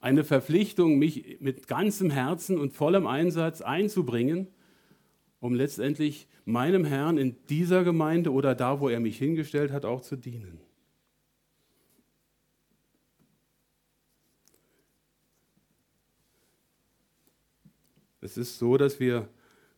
eine 0.00 0.24
Verpflichtung, 0.24 0.98
mich 0.98 1.38
mit 1.40 1.66
ganzem 1.66 2.10
Herzen 2.10 2.58
und 2.58 2.72
vollem 2.72 3.06
Einsatz 3.06 3.60
einzubringen, 3.60 4.48
um 5.40 5.54
letztendlich 5.54 6.28
meinem 6.44 6.84
Herrn 6.84 7.18
in 7.18 7.36
dieser 7.48 7.84
Gemeinde 7.84 8.32
oder 8.32 8.54
da, 8.54 8.80
wo 8.80 8.88
er 8.88 9.00
mich 9.00 9.18
hingestellt 9.18 9.72
hat, 9.72 9.84
auch 9.84 10.00
zu 10.00 10.16
dienen. 10.16 10.60
Es 18.20 18.36
ist 18.36 18.58
so, 18.58 18.76
dass 18.76 18.98
wir 18.98 19.28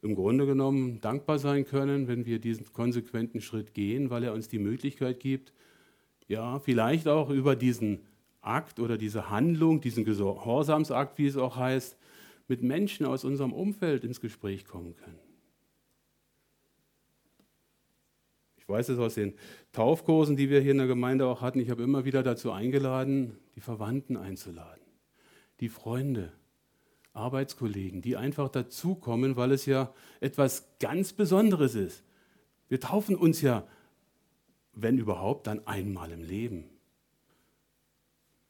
im 0.02 0.14
Grunde 0.14 0.46
genommen 0.46 1.00
dankbar 1.00 1.38
sein 1.38 1.66
können, 1.66 2.08
wenn 2.08 2.24
wir 2.24 2.38
diesen 2.38 2.72
konsequenten 2.72 3.40
Schritt 3.40 3.74
gehen, 3.74 4.08
weil 4.10 4.24
er 4.24 4.32
uns 4.32 4.48
die 4.48 4.58
Möglichkeit 4.58 5.20
gibt, 5.20 5.52
ja, 6.26 6.58
vielleicht 6.58 7.06
auch 7.06 7.28
über 7.28 7.54
diesen 7.54 8.00
Akt 8.40 8.80
oder 8.80 8.96
diese 8.96 9.30
Handlung, 9.30 9.80
diesen 9.80 10.04
Gehorsamsakt, 10.04 11.18
wie 11.18 11.26
es 11.26 11.36
auch 11.36 11.56
heißt, 11.56 11.96
mit 12.48 12.62
Menschen 12.62 13.06
aus 13.06 13.24
unserem 13.24 13.52
Umfeld 13.52 14.04
ins 14.04 14.20
Gespräch 14.20 14.64
kommen 14.64 14.96
können. 14.96 15.18
Ich 18.56 18.68
weiß 18.68 18.88
es 18.88 18.98
aus 18.98 19.14
den 19.14 19.34
Taufkursen, 19.72 20.36
die 20.36 20.50
wir 20.50 20.60
hier 20.60 20.72
in 20.72 20.78
der 20.78 20.86
Gemeinde 20.86 21.26
auch 21.26 21.42
hatten. 21.42 21.60
Ich 21.60 21.70
habe 21.70 21.82
immer 21.82 22.04
wieder 22.04 22.22
dazu 22.22 22.50
eingeladen, 22.50 23.38
die 23.56 23.60
Verwandten 23.60 24.16
einzuladen, 24.16 24.82
die 25.60 25.68
Freunde, 25.68 26.32
Arbeitskollegen, 27.12 28.02
die 28.02 28.16
einfach 28.16 28.48
dazukommen, 28.48 29.36
weil 29.36 29.52
es 29.52 29.66
ja 29.66 29.92
etwas 30.20 30.68
ganz 30.78 31.12
Besonderes 31.12 31.74
ist. 31.74 32.04
Wir 32.68 32.80
taufen 32.80 33.16
uns 33.16 33.40
ja, 33.42 33.66
wenn 34.72 34.98
überhaupt, 34.98 35.46
dann 35.46 35.66
einmal 35.66 36.12
im 36.12 36.22
Leben. 36.22 36.70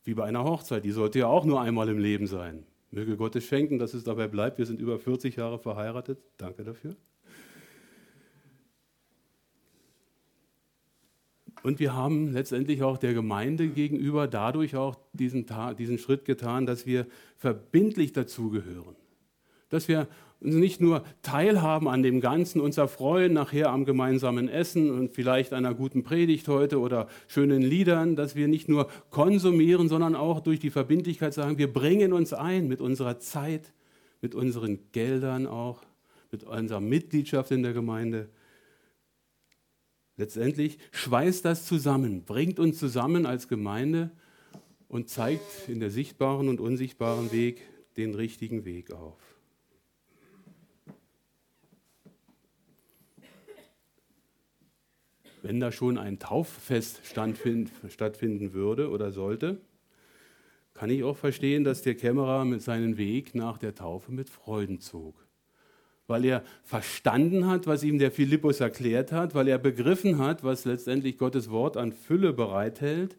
Wie 0.05 0.15
bei 0.15 0.25
einer 0.25 0.45
Hochzeit, 0.45 0.85
die 0.85 0.93
sollte 0.93 1.19
ja 1.21 1.27
auch 1.27 1.45
nur 1.45 1.61
einmal 1.61 1.89
im 1.89 1.99
Leben 1.99 2.27
sein. 2.27 2.65
Möge 2.91 3.17
Gott 3.17 3.37
es 3.37 3.45
schenken, 3.45 3.79
dass 3.79 3.95
es 3.95 4.05
dabei 4.05 4.27
bleibt. 4.27 4.59
Wir 4.59 4.67
sind 4.67 4.81
über 4.81 4.99
40 4.99 5.37
Jahre 5.37 5.59
verheiratet. 5.59 6.19
Danke 6.39 6.65
dafür. 6.65 6.97
Und 11.63 11.79
wir 11.79 11.95
haben 11.95 12.33
letztendlich 12.33 12.83
auch 12.83 12.97
der 12.97 13.13
Gemeinde 13.13 13.69
gegenüber 13.69 14.27
dadurch 14.27 14.77
auch 14.77 14.97
diesen, 15.13 15.47
diesen 15.79 15.99
Schritt 15.99 16.25
getan, 16.25 16.65
dass 16.65 16.87
wir 16.87 17.07
verbindlich 17.37 18.13
dazugehören. 18.13 18.97
Dass 19.69 19.87
wir 19.87 20.09
nicht 20.41 20.81
nur 20.81 21.05
teilhaben 21.23 21.87
an 21.87 22.03
dem 22.03 22.21
Ganzen, 22.21 22.61
uns 22.61 22.79
erfreuen 22.79 23.35
nachher 23.35 23.71
am 23.71 23.85
gemeinsamen 23.85 24.49
Essen 24.49 24.91
und 24.91 25.13
vielleicht 25.13 25.53
einer 25.53 25.75
guten 25.75 26.03
Predigt 26.03 26.49
heute 26.49 26.81
oder 26.81 27.09
schönen 27.29 27.61
Liedern, 27.61 28.17
dass 28.17 28.35
wir 28.35 28.49
nicht 28.49 28.69
nur 28.69 28.89
konsumieren, 29.11 29.89
sondern 29.89 30.15
auch 30.17 30.41
durch 30.41 30.59
die 30.59 30.71
Verbindlichkeit 30.71 31.35
sagen, 31.35 31.59
wir 31.59 31.71
bringen 31.71 32.13
uns 32.13 32.33
ein 32.33 32.69
mit 32.69 32.81
unserer 32.81 33.19
Zeit, 33.19 33.73
mit 34.23 34.35
unseren 34.35 34.79
Geldern 34.93 35.47
auch, 35.47 35.83
mit 36.33 36.45
unserer 36.45 36.81
Mitgliedschaft 36.81 37.51
in 37.51 37.63
der 37.63 37.75
Gemeinde. 37.75 38.31
Letztendlich 40.17 40.79
schweißt 40.93 41.45
das 41.45 41.67
zusammen, 41.67 42.25
bringt 42.25 42.59
uns 42.59 42.79
zusammen 42.79 43.27
als 43.27 43.47
Gemeinde 43.49 44.11
und 44.89 45.09
zeigt 45.09 45.69
in 45.69 45.81
der 45.81 45.91
sichtbaren 45.91 46.49
und 46.49 46.61
unsichtbaren 46.61 47.31
Weg 47.31 47.63
den 47.97 48.15
richtigen 48.15 48.65
Weg 48.65 48.93
auf. 48.93 49.30
Wenn 55.43 55.61
da 55.61 55.73
schon 55.73 55.99
ein 55.99 56.19
Tauffest 56.19 57.01
stattfinden 57.05 58.53
würde 58.53 58.91
oder 58.91 59.13
sollte, 59.13 59.61
kann 60.75 60.91
ich 60.91 61.05
auch 61.05 61.17
verstehen, 61.17 61.65
dass 61.65 61.83
der 61.83 61.95
Kämmerer 61.95 62.45
mit 62.45 62.63
seinem 62.63 62.97
Weg 62.97 63.35
nach 63.35 63.59
der 63.59 63.75
Taufe 63.75 64.13
mit 64.13 64.31
Freuden 64.31 64.81
zog. 64.81 65.27
Weil 66.07 66.25
er 66.25 66.43
verstanden 66.65 67.47
hat, 67.47 67.67
was 67.67 67.83
ihm 67.83 67.99
der 67.99 68.11
Philippus 68.11 68.61
erklärt 68.61 69.13
hat, 69.13 69.35
weil 69.35 69.49
er 69.49 69.59
begriffen 69.59 70.19
hat, 70.19 70.43
was 70.43 70.65
letztendlich 70.65 71.19
Gottes 71.19 71.51
Wort 71.51 71.77
an 71.77 71.93
Fülle 71.93 72.33
bereithält 72.33 73.17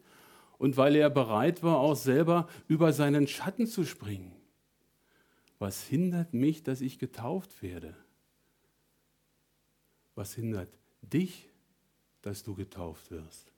und 0.58 0.76
weil 0.76 0.96
er 0.96 1.08
bereit 1.08 1.62
war, 1.62 1.78
auch 1.78 1.96
selber 1.96 2.48
über 2.68 2.92
seinen 2.92 3.26
Schatten 3.28 3.66
zu 3.66 3.84
springen. 3.84 4.32
Was 5.58 5.84
hindert 5.84 6.34
mich, 6.34 6.62
dass 6.64 6.80
ich 6.80 6.98
getauft 6.98 7.62
werde? 7.62 7.94
Was 10.14 10.34
hindert 10.34 10.68
dich, 11.00 11.48
dass 12.22 12.42
du 12.42 12.54
getauft 12.54 13.10
wirst? 13.10 13.52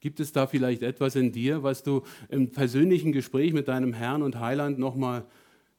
Gibt 0.00 0.20
es 0.20 0.32
da 0.32 0.46
vielleicht 0.46 0.82
etwas 0.82 1.16
in 1.16 1.32
dir, 1.32 1.62
was 1.62 1.82
du 1.82 2.02
im 2.28 2.52
persönlichen 2.52 3.12
Gespräch 3.12 3.52
mit 3.54 3.68
deinem 3.68 3.94
Herrn 3.94 4.22
und 4.22 4.38
Heiland 4.38 4.78
nochmal 4.78 5.24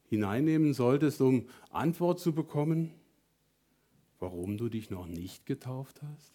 hineinnehmen 0.08 0.74
solltest, 0.74 1.20
um 1.20 1.48
Antwort 1.70 2.18
zu 2.18 2.32
bekommen, 2.32 2.92
warum 4.18 4.58
du 4.58 4.68
dich 4.68 4.90
noch 4.90 5.06
nicht 5.06 5.46
getauft 5.46 6.02
hast? 6.02 6.32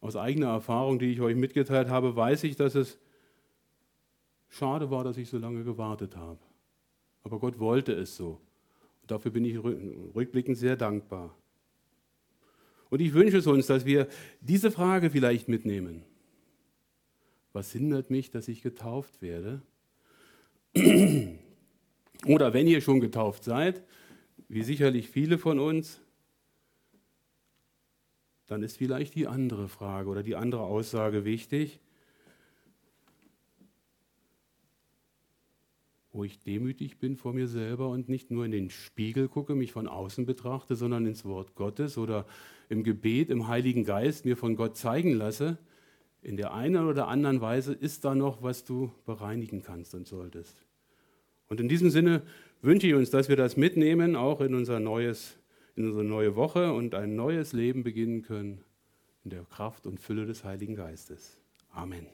Aus 0.00 0.16
eigener 0.16 0.48
Erfahrung, 0.48 0.98
die 0.98 1.10
ich 1.12 1.20
euch 1.20 1.34
mitgeteilt 1.34 1.88
habe, 1.88 2.14
weiß 2.14 2.44
ich, 2.44 2.56
dass 2.56 2.74
es 2.74 2.98
schade 4.48 4.90
war, 4.90 5.02
dass 5.02 5.16
ich 5.16 5.28
so 5.28 5.38
lange 5.38 5.64
gewartet 5.64 6.16
habe. 6.16 6.40
Aber 7.24 7.38
Gott 7.40 7.58
wollte 7.58 7.92
es 7.92 8.16
so. 8.16 8.40
Und 9.02 9.10
dafür 9.10 9.30
bin 9.30 9.44
ich 9.44 9.58
rückblickend 9.58 10.56
sehr 10.56 10.76
dankbar. 10.76 11.34
Und 12.90 13.00
ich 13.00 13.14
wünsche 13.14 13.38
es 13.38 13.46
uns, 13.46 13.66
dass 13.66 13.84
wir 13.84 14.08
diese 14.40 14.70
Frage 14.70 15.10
vielleicht 15.10 15.48
mitnehmen. 15.48 16.02
Was 17.52 17.72
hindert 17.72 18.10
mich, 18.10 18.30
dass 18.30 18.48
ich 18.48 18.62
getauft 18.62 19.22
werde? 19.22 19.62
Oder 22.26 22.52
wenn 22.54 22.66
ihr 22.66 22.80
schon 22.80 23.00
getauft 23.00 23.44
seid, 23.44 23.82
wie 24.48 24.62
sicherlich 24.62 25.08
viele 25.08 25.38
von 25.38 25.58
uns, 25.58 26.00
dann 28.46 28.62
ist 28.62 28.76
vielleicht 28.76 29.14
die 29.14 29.26
andere 29.26 29.68
Frage 29.68 30.08
oder 30.10 30.22
die 30.22 30.36
andere 30.36 30.62
Aussage 30.62 31.24
wichtig. 31.24 31.80
Wo 36.14 36.24
ich 36.24 36.40
demütig 36.40 36.98
bin 36.98 37.16
vor 37.16 37.32
mir 37.32 37.48
selber 37.48 37.88
und 37.88 38.08
nicht 38.08 38.30
nur 38.30 38.44
in 38.44 38.52
den 38.52 38.70
Spiegel 38.70 39.28
gucke, 39.28 39.54
mich 39.54 39.72
von 39.72 39.88
außen 39.88 40.24
betrachte, 40.24 40.76
sondern 40.76 41.06
ins 41.06 41.24
Wort 41.24 41.54
Gottes 41.54 41.98
oder 41.98 42.24
im 42.68 42.84
Gebet, 42.84 43.30
im 43.30 43.48
Heiligen 43.48 43.84
Geist 43.84 44.24
mir 44.24 44.36
von 44.36 44.56
Gott 44.56 44.76
zeigen 44.76 45.12
lasse, 45.12 45.58
in 46.22 46.36
der 46.36 46.54
einen 46.54 46.86
oder 46.86 47.08
anderen 47.08 47.40
Weise 47.40 47.74
ist 47.74 48.04
da 48.04 48.14
noch, 48.14 48.42
was 48.42 48.64
du 48.64 48.92
bereinigen 49.04 49.62
kannst 49.62 49.94
und 49.94 50.06
solltest. 50.06 50.56
Und 51.48 51.60
in 51.60 51.68
diesem 51.68 51.90
Sinne 51.90 52.22
wünsche 52.62 52.86
ich 52.86 52.94
uns, 52.94 53.10
dass 53.10 53.28
wir 53.28 53.36
das 53.36 53.58
mitnehmen, 53.58 54.16
auch 54.16 54.40
in 54.40 54.54
unser 54.54 54.80
neues 54.80 55.36
in 55.76 55.86
unsere 55.86 56.04
neue 56.04 56.36
Woche 56.36 56.72
und 56.72 56.94
ein 56.94 57.16
neues 57.16 57.52
Leben 57.52 57.82
beginnen 57.82 58.22
können 58.22 58.62
in 59.24 59.30
der 59.30 59.44
Kraft 59.44 59.86
und 59.86 60.00
Fülle 60.00 60.26
des 60.26 60.44
Heiligen 60.44 60.76
Geistes. 60.76 61.36
Amen. 61.70 62.06